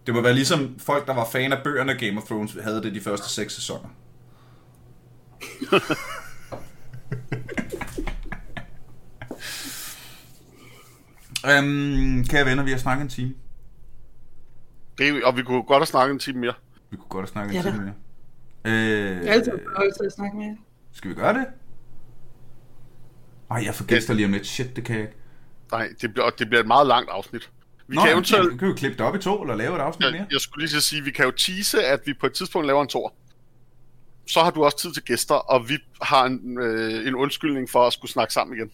[0.06, 2.82] Det må være ligesom folk, der var fan af bøgerne af Game of Thrones, havde
[2.82, 3.88] det de første seks sæsoner.
[11.50, 13.34] øhm, kære venner, vi har snakket en time.
[14.98, 16.54] Det, og vi kunne godt have snakket en time mere.
[16.90, 17.70] Vi kunne godt have snakket en Ja da.
[17.76, 17.94] time mere.
[18.64, 20.54] Øh, Jeg er altid fornøjelse at snakke med jer.
[20.92, 21.46] skal vi gøre det?
[23.50, 24.46] Ej, jeg får gæster lige om lidt.
[24.46, 25.16] Shit, det kan jeg ikke.
[25.72, 27.50] Nej, det bliver, det bliver et meget langt afsnit.
[27.88, 28.48] Vi Nå, kan eventuelt...
[28.58, 30.20] kan vi jo klippe det op i to, eller lave et afsnit mere.
[30.20, 32.26] Jeg, jeg skulle lige til at sige, at vi kan jo tease, at vi på
[32.26, 33.14] et tidspunkt laver en tor.
[34.28, 37.86] Så har du også tid til gæster, og vi har en, øh, en undskyldning for
[37.86, 38.70] at skulle snakke sammen igen.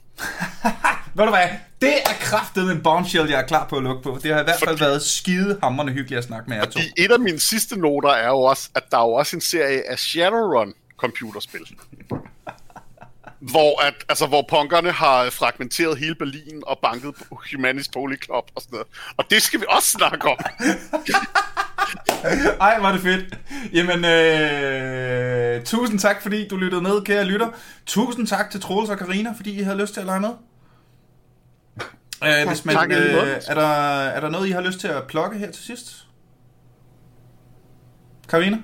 [1.15, 1.49] Ved du hvad?
[1.81, 4.19] Det er kraftet en bombshell, jeg er klar på at lukke på.
[4.23, 6.71] Det har i hvert fald Fordi- været skide hammerende hyggeligt at snakke med jer to.
[6.71, 9.41] Fordi et af mine sidste noter er jo også, at der er jo også en
[9.41, 11.61] serie af Shadowrun computerspil.
[13.41, 18.51] Hvor, at, altså, hvor punkerne har fragmenteret hele Berlin og banket på Humanis Poly Club
[18.55, 18.87] og sådan noget.
[19.17, 20.39] Og det skal vi også snakke om.
[22.61, 23.39] Ej, var det fedt.
[23.73, 27.49] Jamen, øh, tusind tak, fordi du lyttede med, kære lytter.
[27.87, 30.31] Tusind tak til Troels og Karina, fordi I havde lyst til at lege med.
[32.25, 32.97] Øh, hvis man, Tak øh,
[33.49, 33.67] er, der,
[34.07, 36.07] er der noget, I har lyst til at plukke her til sidst?
[38.29, 38.59] Karina?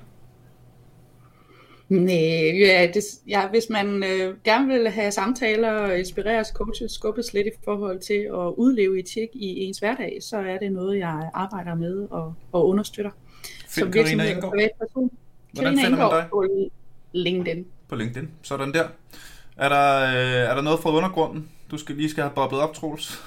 [1.88, 7.32] Nej, ja, det, ja, hvis man øh, gerne vil have samtaler og inspireres, coaches, skubbes
[7.32, 11.30] lidt i forhold til at udleve etik i ens hverdag, så er det noget, jeg
[11.34, 13.10] arbejder med og, og understøtter.
[13.68, 15.10] Find Karina virksomhed og Indgaard.
[15.52, 16.28] Hvordan Karina finder man Indgaard dig?
[16.30, 16.46] på
[17.12, 17.66] LinkedIn.
[17.88, 18.30] på LinkedIn.
[18.42, 18.88] Sådan der.
[19.56, 22.74] Er der, øh, er der noget fra undergrunden, du skal lige skal have boblet op,
[22.74, 23.20] Troels?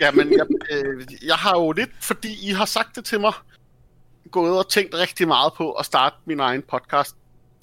[0.00, 3.32] Jamen, jeg, øh, jeg har jo lidt, fordi I har sagt det til mig,
[4.30, 7.16] gået og tænkt rigtig meget på at starte min egen podcast.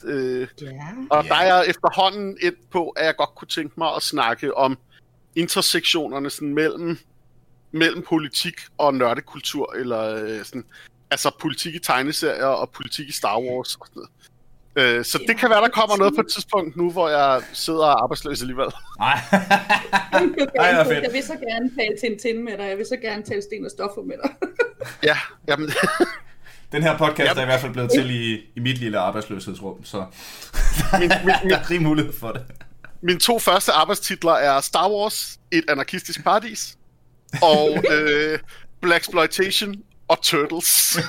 [0.04, 0.68] Øh, Ja.
[1.10, 1.30] og Ja.
[1.30, 4.78] der er efterhånden et på, at jeg godt kunne tænke mig at snakke om
[5.36, 6.98] intersektionerne sådan mellem,
[7.72, 10.66] mellem politik og nørdekultur, eller øh, sådan,
[11.12, 14.10] altså politik i tegneserier og politik i Star Wars og sådan noget.
[14.98, 17.80] Øh, så det kan være, der kommer noget på et tidspunkt nu, hvor jeg sidder
[17.84, 18.68] og er arbejdsløs alligevel.
[19.00, 19.20] Nej.
[19.32, 21.04] Jeg vil, Ej, hvor gerne, fedt.
[21.04, 22.64] jeg vil så gerne tale Tintin med dig.
[22.70, 24.32] Jeg vil så gerne tale Sten og Stoffer med dig.
[25.04, 25.18] Ja,
[25.48, 25.70] jamen,
[26.72, 27.38] Den her podcast Jamen.
[27.38, 29.98] er i hvert fald blevet til i, i mit lille arbejdsløshedsrum, så...
[31.00, 31.10] min, min,
[31.50, 32.42] Der er rig mulighed for det.
[33.02, 36.78] mine to første arbejdstitler er Star Wars, et anarkistisk paradis,
[37.42, 38.40] og øh,
[38.82, 39.76] Black Exploitation
[40.08, 41.00] og Turtles.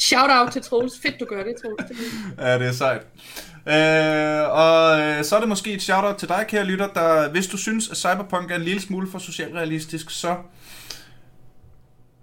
[0.00, 0.92] Shout out til Troels.
[1.02, 1.88] Fedt, du gør det, Troels.
[1.88, 1.96] Det
[2.38, 3.02] Ja, det er sejt.
[3.68, 7.46] Øh, og øh, så er det måske et shout-out til dig, kære lytter, der, hvis
[7.46, 10.36] du synes, at Cyberpunk er en lille smule for socialrealistisk, så...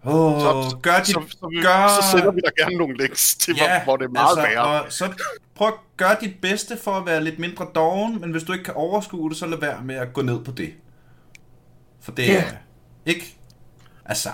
[0.05, 1.87] Åh, Så- gør dit, så, så, vi, gør...
[2.01, 4.41] så sender vi dig gerne nogle links til, ja, hvor, hvor det er meget altså,
[4.41, 4.83] værre.
[4.83, 5.13] Og så
[5.55, 8.65] prøv at gøre dit bedste for at være lidt mindre doven, men hvis du ikke
[8.65, 10.73] kan overskue det, så lad være med at gå ned på det.
[12.01, 12.43] For det Ja.
[12.43, 12.47] er
[13.05, 13.35] ikke...
[14.05, 14.29] Altså...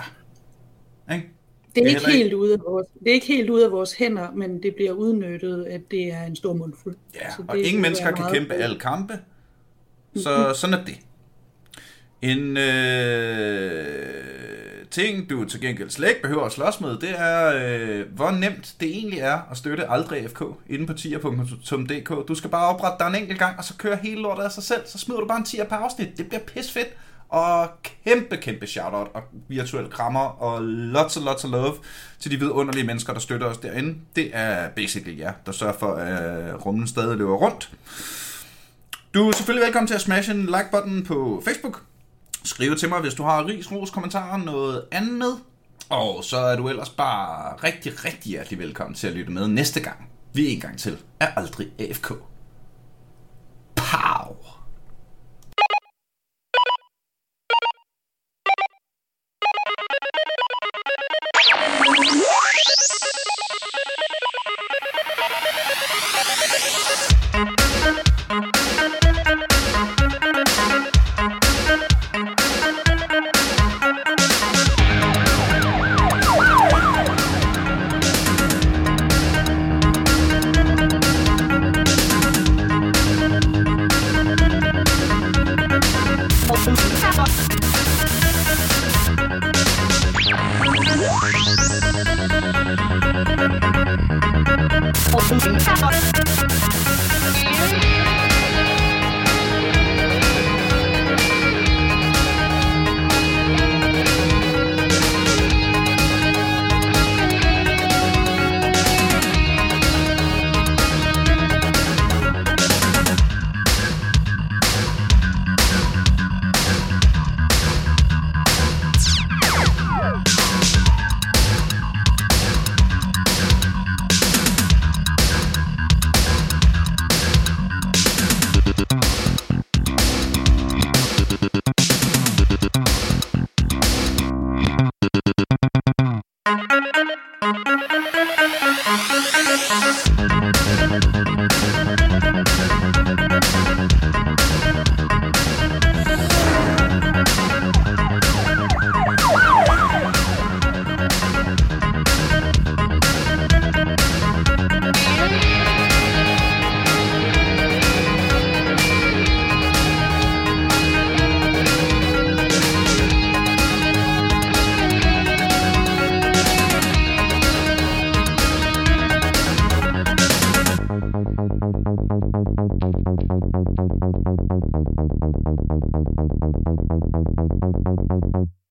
[1.12, 1.30] Ikke?
[1.76, 3.50] Det er Det er ikke heller ikke- helt ude af vores, det er ikke helt
[3.50, 6.96] ude af vores hænder, men det bliver udnyttet, at det er en stor mundfuld.
[7.16, 9.20] Ja, Så og det ingen vil mennesker kan kæmpe alle kampe.
[10.16, 11.00] Så sådan er det.
[12.22, 14.59] En øh,
[14.92, 18.76] ting, du til gengæld slet ikke behøver at slås med, det er, øh, hvor nemt
[18.80, 22.28] det egentlig er at støtte Aldrig FK inde på tier.dk.
[22.28, 24.64] Du skal bare oprette dig en enkelt gang, og så kører hele lortet af sig
[24.64, 24.82] selv.
[24.86, 26.18] Så smider du bare en tier per afsnit.
[26.18, 26.88] Det bliver pis fedt.
[27.30, 27.70] Og
[28.06, 31.74] kæmpe, kæmpe shoutout og virtuelle krammer og lots and lots of love
[32.20, 33.96] til de vidunderlige mennesker, der støtter os derinde.
[34.16, 37.72] Det er basically jer, der sørger for, at rummen stadig løber rundt.
[39.14, 41.82] Du er selvfølgelig velkommen til at smash en like-button på Facebook.
[42.44, 45.40] Skriv til mig, hvis du har ris, ros, kommentarer, noget andet.
[45.90, 49.80] Og så er du ellers bare rigtig, rigtig hjertelig velkommen til at lytte med næste
[49.80, 50.10] gang.
[50.34, 52.14] Vi en gang til er aldrig AFK.